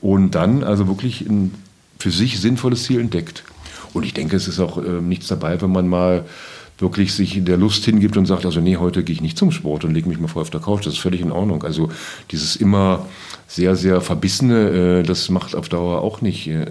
[0.00, 1.56] Und dann also wirklich ein
[1.98, 3.42] für sich sinnvolles Ziel entdeckt.
[3.94, 6.24] Und ich denke, es ist auch äh, nichts dabei, wenn man mal
[6.78, 9.84] wirklich sich der Lust hingibt und sagt, also nee, heute gehe ich nicht zum Sport
[9.84, 10.86] und lege mich mal vor auf der Couch.
[10.86, 11.62] Das ist völlig in Ordnung.
[11.62, 11.88] Also
[12.30, 13.06] dieses immer
[13.46, 16.66] sehr, sehr verbissene, äh, das macht auf Dauer auch nicht äh,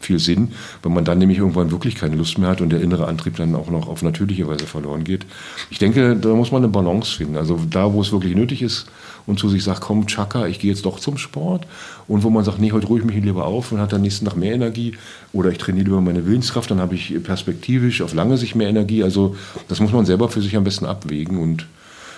[0.00, 3.08] viel Sinn, wenn man dann nämlich irgendwann wirklich keine Lust mehr hat und der innere
[3.08, 5.26] Antrieb dann auch noch auf natürliche Weise verloren geht.
[5.70, 7.36] Ich denke, da muss man eine Balance finden.
[7.36, 8.86] Also da, wo es wirklich nötig ist
[9.26, 11.66] und zu sich sagt, komm, Chaka, ich gehe jetzt doch zum Sport.
[12.06, 14.24] Und wo man sagt, nee, heute ruhe ich mich lieber auf und hat dann nächsten
[14.24, 14.94] Tag mehr Energie.
[15.32, 19.02] Oder ich trainiere lieber meine Willenskraft, dann habe ich perspektivisch auf lange Sicht mehr Energie.
[19.02, 19.36] Also
[19.68, 21.38] das muss man selber für sich am besten abwägen.
[21.38, 21.66] Und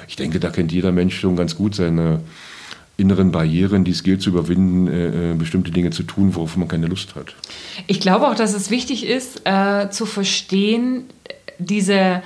[0.06, 2.20] ich denke, da kennt jeder Mensch schon ganz gut seine
[2.98, 6.66] inneren Barrieren, die es gilt zu überwinden, äh, äh, bestimmte Dinge zu tun, worauf man
[6.68, 7.34] keine Lust hat.
[7.86, 11.04] Ich glaube auch, dass es wichtig ist, äh, zu verstehen,
[11.58, 12.22] diese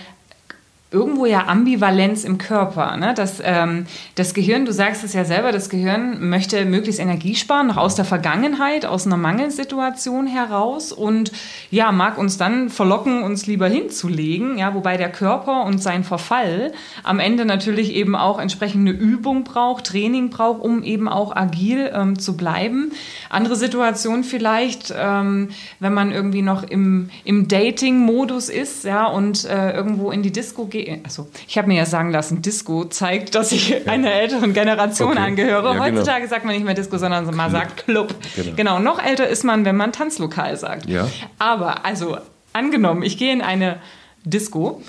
[0.93, 2.97] irgendwo ja Ambivalenz im Körper.
[2.97, 3.15] Ne?
[3.17, 7.69] Das, ähm, das Gehirn, du sagst es ja selber, das Gehirn möchte möglichst Energie sparen,
[7.69, 11.33] noch aus der Vergangenheit, aus einer Mangelsituation heraus und
[11.71, 16.73] ja, mag uns dann verlocken, uns lieber hinzulegen, ja, wobei der Körper und sein Verfall
[17.03, 22.19] am Ende natürlich eben auch entsprechende Übung braucht, Training braucht, um eben auch agil ähm,
[22.19, 22.93] zu bleiben.
[23.31, 25.49] Andere Situation vielleicht, ähm,
[25.81, 30.67] wenn man irgendwie noch im, im Dating-Modus ist, ja, und äh, irgendwo in die Disco
[30.67, 35.13] geht also ich habe mir ja sagen lassen, Disco zeigt, dass ich einer älteren Generation
[35.13, 35.21] okay.
[35.21, 35.65] angehöre.
[35.65, 35.85] Ja, genau.
[35.85, 37.51] Heutzutage sagt man nicht mehr Disco, sondern man Club.
[37.51, 38.15] sagt Club.
[38.37, 38.57] Genau.
[38.57, 40.87] genau, noch älter ist man, wenn man Tanzlokal sagt.
[40.87, 41.09] Ja.
[41.39, 42.19] Aber also
[42.53, 43.77] angenommen, ich gehe in eine
[44.25, 44.83] Disco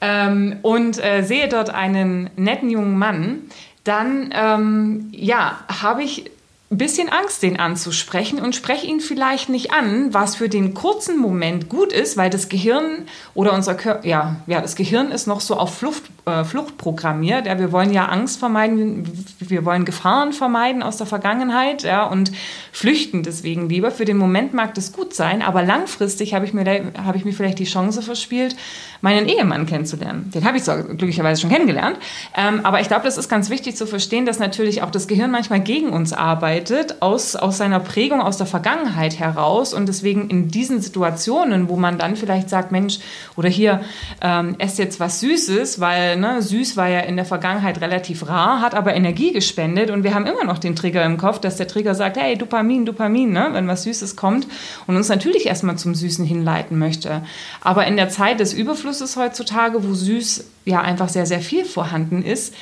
[0.00, 3.42] ähm, und äh, sehe dort einen netten jungen Mann,
[3.84, 6.30] dann ähm, ja, habe ich
[6.72, 11.18] ein bisschen Angst, den anzusprechen und spreche ihn vielleicht nicht an, was für den kurzen
[11.18, 15.40] Moment gut ist, weil das Gehirn oder unser Körper, ja, ja, das Gehirn ist noch
[15.40, 17.46] so auf Flucht, äh, Flucht programmiert.
[17.46, 19.04] Ja, wir wollen ja Angst vermeiden,
[19.40, 22.30] wir wollen Gefahren vermeiden aus der Vergangenheit, ja, und
[22.70, 23.90] flüchten deswegen lieber.
[23.90, 26.64] Für den Moment mag das gut sein, aber langfristig habe ich mir,
[27.04, 28.54] habe ich mir vielleicht die Chance verspielt,
[29.00, 30.30] meinen Ehemann kennenzulernen.
[30.32, 31.98] Den habe ich zwar glücklicherweise schon kennengelernt,
[32.36, 35.32] ähm, aber ich glaube, das ist ganz wichtig zu verstehen, dass natürlich auch das Gehirn
[35.32, 36.59] manchmal gegen uns arbeitet,
[37.00, 39.72] aus, aus seiner Prägung, aus der Vergangenheit heraus.
[39.72, 42.98] Und deswegen in diesen Situationen, wo man dann vielleicht sagt, Mensch,
[43.36, 43.80] oder hier,
[44.20, 48.60] ähm, esst jetzt was Süßes, weil ne, süß war ja in der Vergangenheit relativ rar,
[48.60, 49.90] hat aber Energie gespendet.
[49.90, 52.84] Und wir haben immer noch den Trigger im Kopf, dass der Trigger sagt, hey, Dopamin,
[52.84, 54.46] Dopamin, ne, wenn was Süßes kommt.
[54.86, 57.22] Und uns natürlich erstmal zum Süßen hinleiten möchte.
[57.60, 62.22] Aber in der Zeit des Überflusses heutzutage, wo süß ja einfach sehr, sehr viel vorhanden
[62.22, 62.54] ist,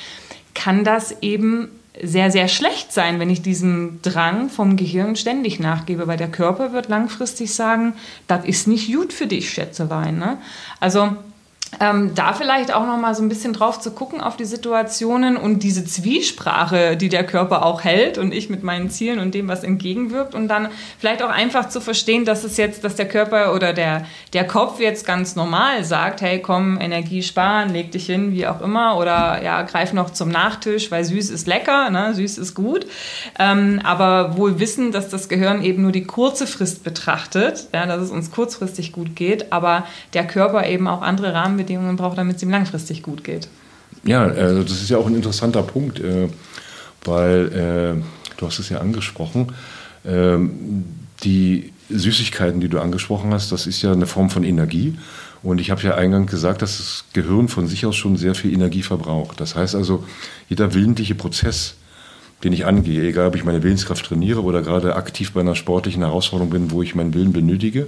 [0.53, 1.69] kann das eben
[2.01, 6.73] sehr, sehr schlecht sein, wenn ich diesem Drang vom Gehirn ständig nachgebe, weil der Körper
[6.73, 7.93] wird langfristig sagen,
[8.27, 10.17] das ist nicht gut für dich, Schätzelein.
[10.17, 10.37] Ne?
[10.79, 11.15] Also
[11.79, 15.37] ähm, da vielleicht auch noch mal so ein bisschen drauf zu gucken auf die Situationen
[15.37, 19.47] und diese Zwiesprache, die der Körper auch hält und ich mit meinen Zielen und dem,
[19.47, 23.53] was entgegenwirkt und dann vielleicht auch einfach zu verstehen, dass es jetzt, dass der Körper
[23.53, 28.31] oder der, der Kopf jetzt ganz normal sagt, hey, komm, Energie sparen, leg dich hin,
[28.31, 32.15] wie auch immer oder ja, greif noch zum Nachtisch, weil süß ist lecker, ne?
[32.15, 32.87] süß ist gut,
[33.37, 38.01] ähm, aber wohl wissen, dass das Gehirn eben nur die kurze Frist betrachtet, ja, dass
[38.01, 42.37] es uns kurzfristig gut geht, aber der Körper eben auch andere Rahmen Rahmenbedingungen braucht, damit
[42.37, 43.47] es ihm langfristig gut geht.
[44.03, 46.29] Ja, also das ist ja auch ein interessanter Punkt, äh,
[47.03, 49.51] weil äh, du hast es ja angesprochen,
[50.05, 50.85] ähm,
[51.23, 54.97] die Süßigkeiten, die du angesprochen hast, das ist ja eine Form von Energie.
[55.41, 58.53] Und ich habe ja eingangs gesagt, dass das Gehirn von sich aus schon sehr viel
[58.53, 59.39] Energie verbraucht.
[59.39, 60.03] Das heißt also,
[60.49, 61.75] jeder willentliche Prozess,
[62.43, 66.03] den ich angehe, egal ob ich meine Willenskraft trainiere oder gerade aktiv bei einer sportlichen
[66.03, 67.87] Herausforderung bin, wo ich meinen Willen benötige,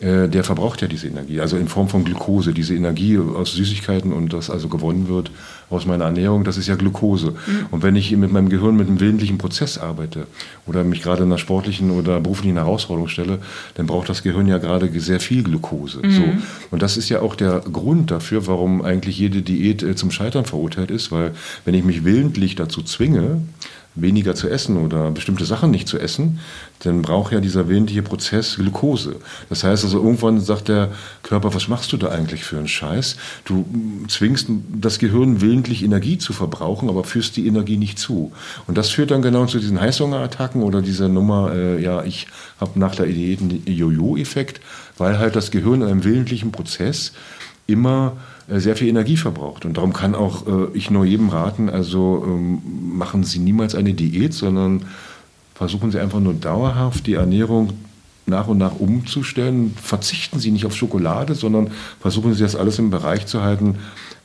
[0.00, 2.52] äh, der verbraucht ja diese Energie, also in Form von Glukose.
[2.52, 5.30] Diese Energie aus Süßigkeiten und das also gewonnen wird
[5.70, 7.32] aus meiner Ernährung, das ist ja Glukose.
[7.32, 7.66] Mhm.
[7.70, 10.26] Und wenn ich mit meinem Gehirn mit einem willentlichen Prozess arbeite
[10.66, 13.40] oder mich gerade in einer sportlichen oder beruflichen Herausforderung stelle,
[13.74, 15.98] dann braucht das Gehirn ja gerade sehr viel Glukose.
[16.02, 16.12] Mhm.
[16.12, 16.22] So.
[16.70, 20.44] Und das ist ja auch der Grund dafür, warum eigentlich jede Diät äh, zum Scheitern
[20.44, 21.32] verurteilt ist, weil
[21.64, 23.42] wenn ich mich willentlich dazu zwinge,
[23.94, 26.40] weniger zu essen oder bestimmte Sachen nicht zu essen,
[26.80, 29.16] dann braucht ja dieser willentliche Prozess Glucose.
[29.48, 30.90] Das heißt also, irgendwann sagt der
[31.22, 33.16] Körper, was machst du da eigentlich für einen Scheiß?
[33.44, 33.66] Du
[34.08, 38.32] zwingst das Gehirn willentlich Energie zu verbrauchen, aber führst die Energie nicht zu.
[38.66, 42.28] Und das führt dann genau zu diesen Heißhungerattacken oder dieser Nummer, äh, ja, ich
[42.60, 44.60] habe nach der Diät einen Jojo-Effekt,
[44.96, 47.12] weil halt das Gehirn in einem willentlichen Prozess
[47.68, 48.16] immer
[48.48, 49.64] äh, sehr viel Energie verbraucht.
[49.64, 52.60] Und darum kann auch äh, ich nur jedem raten, also ähm,
[52.96, 54.86] machen Sie niemals eine Diät, sondern
[55.54, 57.74] versuchen Sie einfach nur dauerhaft die Ernährung
[58.26, 59.74] nach und nach umzustellen.
[59.80, 63.76] Verzichten Sie nicht auf Schokolade, sondern versuchen Sie das alles im Bereich zu halten,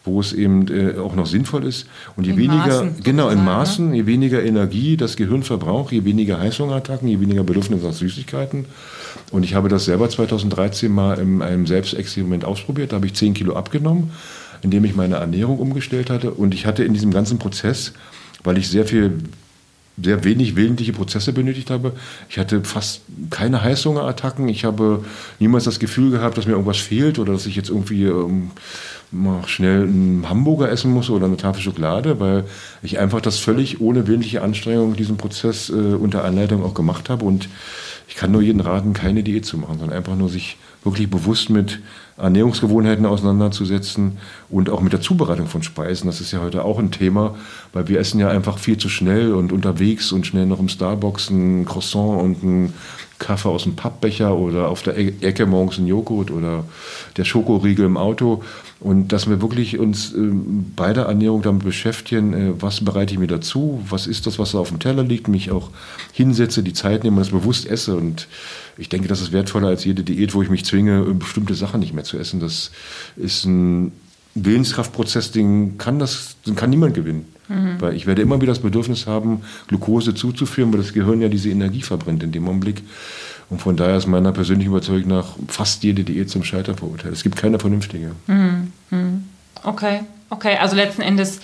[0.06, 1.88] wo es eben äh, auch noch sinnvoll ist.
[2.16, 3.44] Und je in weniger, Maßen, genau, in ne?
[3.44, 3.98] Maßen, ne?
[3.98, 8.66] je weniger Energie das Gehirn verbraucht, je weniger Heißhungerattacken, je weniger Bedürfnis nach Süßigkeiten.
[9.32, 12.92] Und ich habe das selber 2013 mal in einem Selbstexperiment ausprobiert.
[12.92, 14.12] Da habe ich 10 Kilo abgenommen,
[14.62, 16.32] indem ich meine Ernährung umgestellt hatte.
[16.32, 17.94] Und ich hatte in diesem ganzen Prozess,
[18.44, 19.20] weil ich sehr viel
[20.02, 21.94] sehr wenig willentliche Prozesse benötigt habe.
[22.28, 24.50] Ich hatte fast keine Heißhungerattacken.
[24.50, 25.06] Ich habe
[25.40, 28.50] niemals das Gefühl gehabt, dass mir irgendwas fehlt oder dass ich jetzt irgendwie ähm,
[29.14, 32.46] mal schnell einen Hamburger essen muss oder eine Tafel Schokolade, weil
[32.82, 37.24] ich einfach das völlig ohne willentliche Anstrengung diesen Prozess äh, unter Anleitung auch gemacht habe.
[37.24, 37.48] Und
[38.08, 41.50] ich kann nur jeden raten, keine Diät zu machen, sondern einfach nur sich wirklich bewusst
[41.50, 41.80] mit
[42.18, 44.18] Ernährungsgewohnheiten auseinanderzusetzen
[44.50, 46.08] und auch mit der Zubereitung von Speisen.
[46.08, 47.36] Das ist ja heute auch ein Thema,
[47.72, 51.30] weil wir essen ja einfach viel zu schnell und unterwegs und schnell noch im Starbucks
[51.30, 52.74] ein Croissant und ein
[53.24, 56.66] Kaffee aus dem Pappbecher oder auf der e-, Ecke morgens ein Joghurt oder
[57.16, 58.44] der Schokoriegel im Auto.
[58.82, 60.18] Und dass wir wirklich uns äh,
[60.76, 64.52] bei der Ernährung damit beschäftigen, äh, was bereite ich mir dazu, was ist das, was
[64.52, 65.70] da auf dem Teller liegt, mich auch
[66.12, 67.96] hinsetze, die Zeit nehme und das bewusst esse.
[67.96, 68.28] Und
[68.78, 71.94] ich denke, das ist wertvoller als jede Diät, wo ich mich zwinge, bestimmte Sachen nicht
[71.94, 72.42] mehr zu essen.
[72.42, 72.72] Das
[73.16, 73.94] ist ein
[74.36, 77.26] Willenskraftprozess, den kann, das, den kann niemand gewinnen.
[77.48, 77.76] Mhm.
[77.80, 81.50] Weil ich werde immer wieder das Bedürfnis haben, Glucose zuzuführen, weil das Gehirn ja diese
[81.50, 82.82] Energie verbrennt in dem Augenblick.
[83.50, 87.14] Und von daher ist meiner persönlichen Überzeugung nach fast jede Diät zum Scheitern verurteilt.
[87.14, 88.12] Es gibt keine vernünftige.
[88.28, 88.72] Mhm.
[88.90, 89.24] Mhm.
[89.64, 90.58] Okay, okay.
[90.60, 91.40] Also letzten Endes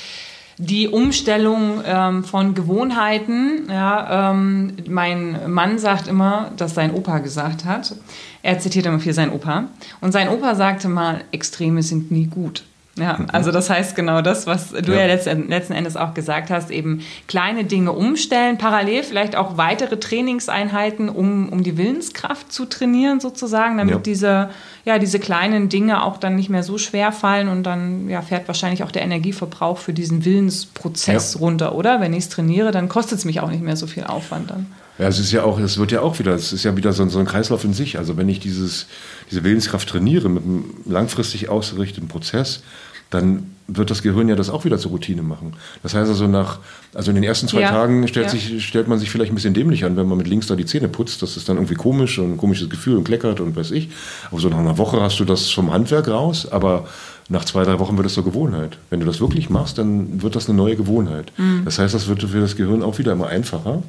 [0.58, 3.67] die Umstellung ähm, von Gewohnheiten.
[3.69, 7.95] Ja, ähm, mein Mann sagt immer, dass sein Opa gesagt hat.
[8.43, 9.65] Er zitiert immer viel seinen Opa.
[10.02, 12.63] Und sein Opa sagte mal, Extreme sind nie gut.
[12.99, 13.27] Ja, mhm.
[13.31, 16.71] also das heißt genau das, was du ja, ja letzten, letzten Endes auch gesagt hast,
[16.71, 23.19] eben kleine Dinge umstellen, parallel vielleicht auch weitere Trainingseinheiten, um, um die Willenskraft zu trainieren
[23.19, 23.99] sozusagen, damit ja.
[24.01, 24.49] diese,
[24.85, 28.47] ja, diese kleinen Dinge auch dann nicht mehr so schwer fallen und dann ja, fährt
[28.47, 31.39] wahrscheinlich auch der Energieverbrauch für diesen Willensprozess ja.
[31.39, 32.01] runter, oder?
[32.01, 34.67] Wenn ich es trainiere, dann kostet es mich auch nicht mehr so viel Aufwand dann.
[34.99, 37.07] Ja, es ist ja auch, es wird ja auch wieder, es ist ja wieder so,
[37.07, 37.97] so, ein Kreislauf in sich.
[37.97, 38.86] Also wenn ich dieses,
[39.32, 42.63] diese Willenskraft trainiere mit einem langfristig ausgerichteten Prozess,
[43.10, 45.53] dann wird das Gehirn ja das auch wieder zur Routine machen.
[45.84, 46.60] Das heißt also nach,
[46.93, 48.32] also in den ersten zwei ja, Tagen stellt, ja.
[48.32, 50.66] sich, stellt man sich vielleicht ein bisschen dämlich an, wenn man mit links da die
[50.66, 51.22] Zähne putzt.
[51.22, 53.89] Das ist dann irgendwie komisch und ein komisches Gefühl und kleckert und weiß ich.
[54.32, 56.88] Aber so nach einer Woche hast du das vom Handwerk raus, aber
[57.30, 58.78] nach zwei, drei Wochen wird es zur Gewohnheit.
[58.89, 61.32] Wenn du das wirklich machst, dann wird das eine neue Gewohnheit.
[61.38, 61.62] Mhm.
[61.66, 63.84] Das heißt, das wird für das Gehirn auch wieder immer einfacher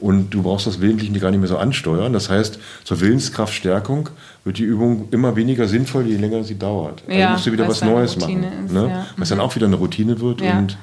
[0.00, 2.12] und du brauchst das Willentliche gar nicht mehr so ansteuern.
[2.12, 4.10] Das heißt, zur Willenskraftstärkung
[4.44, 7.02] wird die Übung immer weniger sinnvoll, je länger sie dauert.
[7.06, 8.44] Also ja, musst du wieder was Neues machen.
[8.44, 8.88] Ist, ne?
[8.88, 9.06] ja.
[9.16, 10.58] Was dann auch wieder eine Routine wird ja.
[10.58, 10.76] und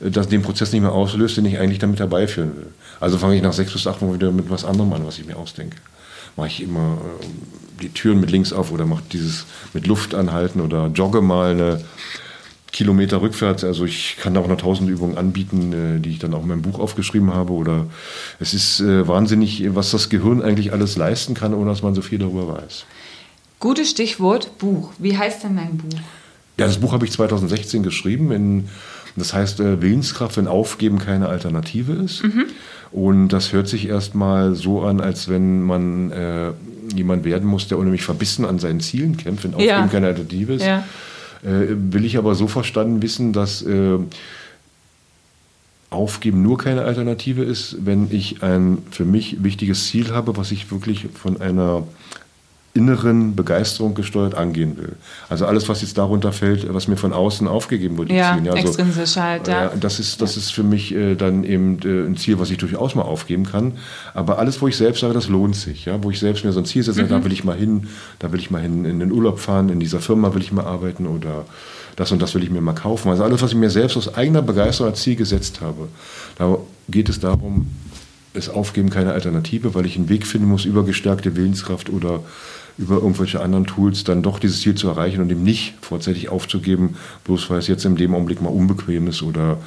[0.00, 2.66] äh, das den Prozess nicht mehr auslöst, den ich eigentlich damit herbeiführen will.
[3.00, 5.26] Also fange ich nach sechs bis acht Wochen wieder mit was anderem an, was ich
[5.26, 5.76] mir ausdenke.
[6.36, 7.26] Mache ich immer äh,
[7.82, 11.80] die Türen mit links auf oder mache dieses mit Luft anhalten oder jogge mal eine
[12.74, 13.62] Kilometer rückwärts.
[13.62, 16.48] Also ich kann da auch noch tausend Übungen anbieten, äh, die ich dann auch in
[16.48, 17.52] meinem Buch aufgeschrieben habe.
[17.52, 17.86] Oder
[18.40, 22.02] es ist äh, wahnsinnig, was das Gehirn eigentlich alles leisten kann, ohne dass man so
[22.02, 22.84] viel darüber weiß.
[23.60, 24.90] Gutes Stichwort Buch.
[24.98, 26.00] Wie heißt denn dein Buch?
[26.58, 28.32] Ja, das Buch habe ich 2016 geschrieben.
[28.32, 28.68] In,
[29.14, 32.24] das heißt äh, Willenskraft, wenn Aufgeben keine Alternative ist.
[32.24, 32.46] Mhm.
[32.90, 36.50] Und das hört sich erstmal so an, als wenn man äh,
[36.92, 39.86] jemand werden muss, der unheimlich verbissen an seinen Zielen kämpft, wenn Aufgeben ja.
[39.86, 40.66] keine Alternative ist.
[40.66, 40.82] Ja.
[41.44, 43.98] Äh, will ich aber so verstanden wissen, dass äh,
[45.90, 50.72] Aufgeben nur keine Alternative ist, wenn ich ein für mich wichtiges Ziel habe, was ich
[50.72, 51.86] wirklich von einer
[52.74, 54.96] inneren Begeisterung gesteuert angehen will.
[55.28, 58.50] Also alles, was jetzt darunter fällt, was mir von außen aufgegeben wird, die ja, Ziele.
[58.52, 59.70] Also, extrinsisch halt, ja.
[59.78, 62.96] das ist, das ist für mich äh, dann eben äh, ein Ziel, was ich durchaus
[62.96, 63.74] mal aufgeben kann.
[64.12, 65.84] Aber alles, wo ich selbst sage, das lohnt sich.
[65.84, 66.02] Ja?
[66.02, 67.08] Wo ich selbst mir so ein Ziel setze, mhm.
[67.08, 67.86] da will ich mal hin,
[68.18, 70.64] da will ich mal hin in den Urlaub fahren, in dieser Firma will ich mal
[70.64, 71.44] arbeiten oder
[71.94, 73.08] das und das will ich mir mal kaufen.
[73.08, 75.86] Also alles, was ich mir selbst aus eigener Begeisterung als Ziel gesetzt habe.
[76.38, 76.58] Da
[76.88, 77.68] geht es darum,
[78.32, 82.20] es aufgeben keine Alternative, weil ich einen Weg finden muss über gestärkte Willenskraft oder
[82.76, 86.96] über irgendwelche anderen Tools dann doch dieses Ziel zu erreichen und ihm nicht vorzeitig aufzugeben,
[87.24, 89.58] bloß weil es jetzt in dem Augenblick mal unbequem ist oder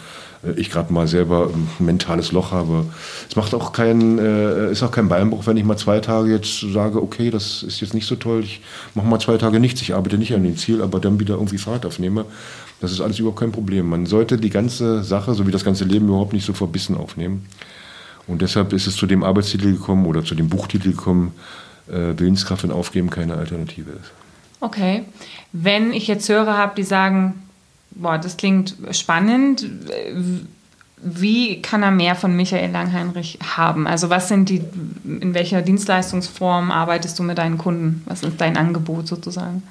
[0.44, 2.86] äh, ich gerade mal selber ein mentales Loch habe.
[3.30, 6.66] Es macht auch keinen, äh, ist auch kein Beinbruch, wenn ich mal zwei Tage jetzt
[6.74, 8.62] sage, okay, das ist jetzt nicht so toll, ich
[8.94, 11.58] mache mal zwei Tage nichts, ich arbeite nicht an dem Ziel, aber dann wieder irgendwie
[11.58, 12.26] Fahrt aufnehme.
[12.80, 13.90] Das ist alles überhaupt kein Problem.
[13.90, 17.46] Man sollte die ganze Sache, so wie das ganze Leben, überhaupt nicht so verbissen aufnehmen.
[18.28, 21.32] Und deshalb ist es zu dem Arbeitstitel gekommen oder zu dem Buchtitel gekommen,
[21.90, 24.12] äh, Willenskraft und Aufgeben keine Alternative ist.
[24.60, 25.06] Okay.
[25.52, 27.44] Wenn ich jetzt Hörer habe, die sagen,
[27.92, 29.66] boah, das klingt spannend,
[31.00, 33.86] wie kann er mehr von Michael Langheinrich haben?
[33.86, 34.64] Also was sind die,
[35.06, 38.02] in welcher Dienstleistungsform arbeitest du mit deinen Kunden?
[38.06, 39.62] Was ist dein Angebot sozusagen?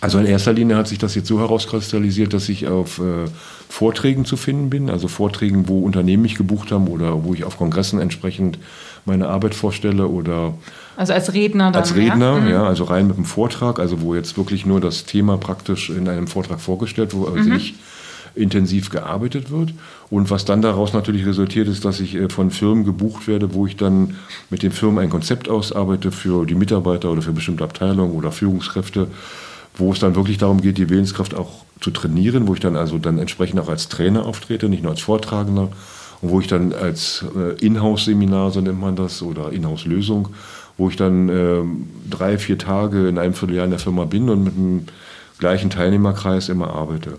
[0.00, 3.26] Also in erster Linie hat sich das jetzt so herauskristallisiert, dass ich auf äh,
[3.68, 7.56] Vorträgen zu finden bin, also Vorträgen, wo Unternehmen mich gebucht haben oder wo ich auf
[7.56, 8.58] Kongressen entsprechend
[9.04, 10.54] meine Arbeit vorstelle oder
[10.96, 12.40] also als Redner dann, Als Redner, ja?
[12.40, 12.48] Mhm.
[12.48, 16.08] ja, also rein mit einem Vortrag, also wo jetzt wirklich nur das Thema praktisch in
[16.08, 17.54] einem Vortrag vorgestellt wird, also mhm.
[17.54, 17.74] nicht
[18.34, 19.74] intensiv gearbeitet wird.
[20.10, 23.66] Und was dann daraus natürlich resultiert, ist, dass ich äh, von Firmen gebucht werde, wo
[23.66, 24.16] ich dann
[24.50, 29.08] mit den Firmen ein Konzept ausarbeite für die Mitarbeiter oder für bestimmte Abteilungen oder Führungskräfte,
[29.76, 32.98] wo es dann wirklich darum geht, die Willenskraft auch zu trainieren, wo ich dann also
[32.98, 35.68] dann entsprechend auch als Trainer auftrete, nicht nur als Vortragender,
[36.20, 40.28] und wo ich dann als äh, Inhouse-Seminar, so nennt man das, oder Inhouse-Lösung,
[40.82, 41.62] wo ich dann äh,
[42.10, 44.86] drei, vier Tage in einem Vierteljahr in der Firma bin und mit dem
[45.38, 47.18] gleichen Teilnehmerkreis immer arbeite.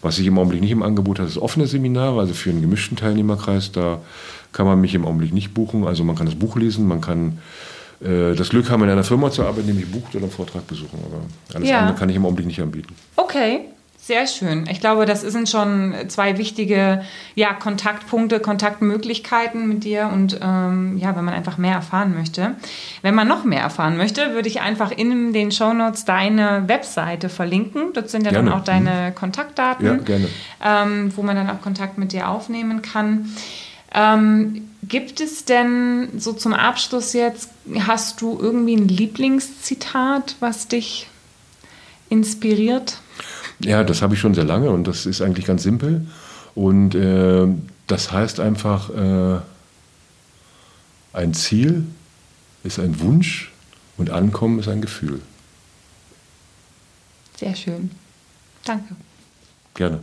[0.00, 2.96] Was ich im Augenblick nicht im Angebot habe, ist offene Seminare, also für einen gemischten
[2.96, 3.70] Teilnehmerkreis.
[3.70, 4.00] Da
[4.52, 5.86] kann man mich im Augenblick nicht buchen.
[5.86, 7.38] Also man kann das Buch lesen, man kann
[8.00, 10.66] äh, das Glück haben, in einer Firma zu arbeiten, die mich bucht oder einen Vortrag
[10.66, 10.98] besuchen.
[11.04, 11.20] Aber
[11.54, 11.80] alles ja.
[11.80, 12.94] andere kann ich im Augenblick nicht anbieten.
[13.16, 13.60] Okay.
[14.04, 14.66] Sehr schön.
[14.68, 17.04] Ich glaube, das sind schon zwei wichtige
[17.36, 22.56] ja, Kontaktpunkte, Kontaktmöglichkeiten mit dir und ähm, ja, wenn man einfach mehr erfahren möchte.
[23.02, 27.92] Wenn man noch mehr erfahren möchte, würde ich einfach in den Shownotes deine Webseite verlinken.
[27.92, 28.50] Dort sind ja gerne.
[28.50, 29.14] dann auch deine mhm.
[29.14, 30.28] Kontaktdaten, ja, gerne.
[30.64, 33.32] Ähm, wo man dann auch Kontakt mit dir aufnehmen kann.
[33.94, 37.50] Ähm, gibt es denn so zum Abschluss jetzt,
[37.86, 41.06] hast du irgendwie ein Lieblingszitat, was dich
[42.08, 42.98] inspiriert?
[43.64, 46.06] Ja, das habe ich schon sehr lange und das ist eigentlich ganz simpel.
[46.54, 47.46] Und äh,
[47.86, 49.40] das heißt einfach, äh,
[51.12, 51.84] ein Ziel
[52.64, 53.52] ist ein Wunsch
[53.96, 55.20] und Ankommen ist ein Gefühl.
[57.36, 57.90] Sehr schön.
[58.64, 58.94] Danke.
[59.74, 60.00] Gerne.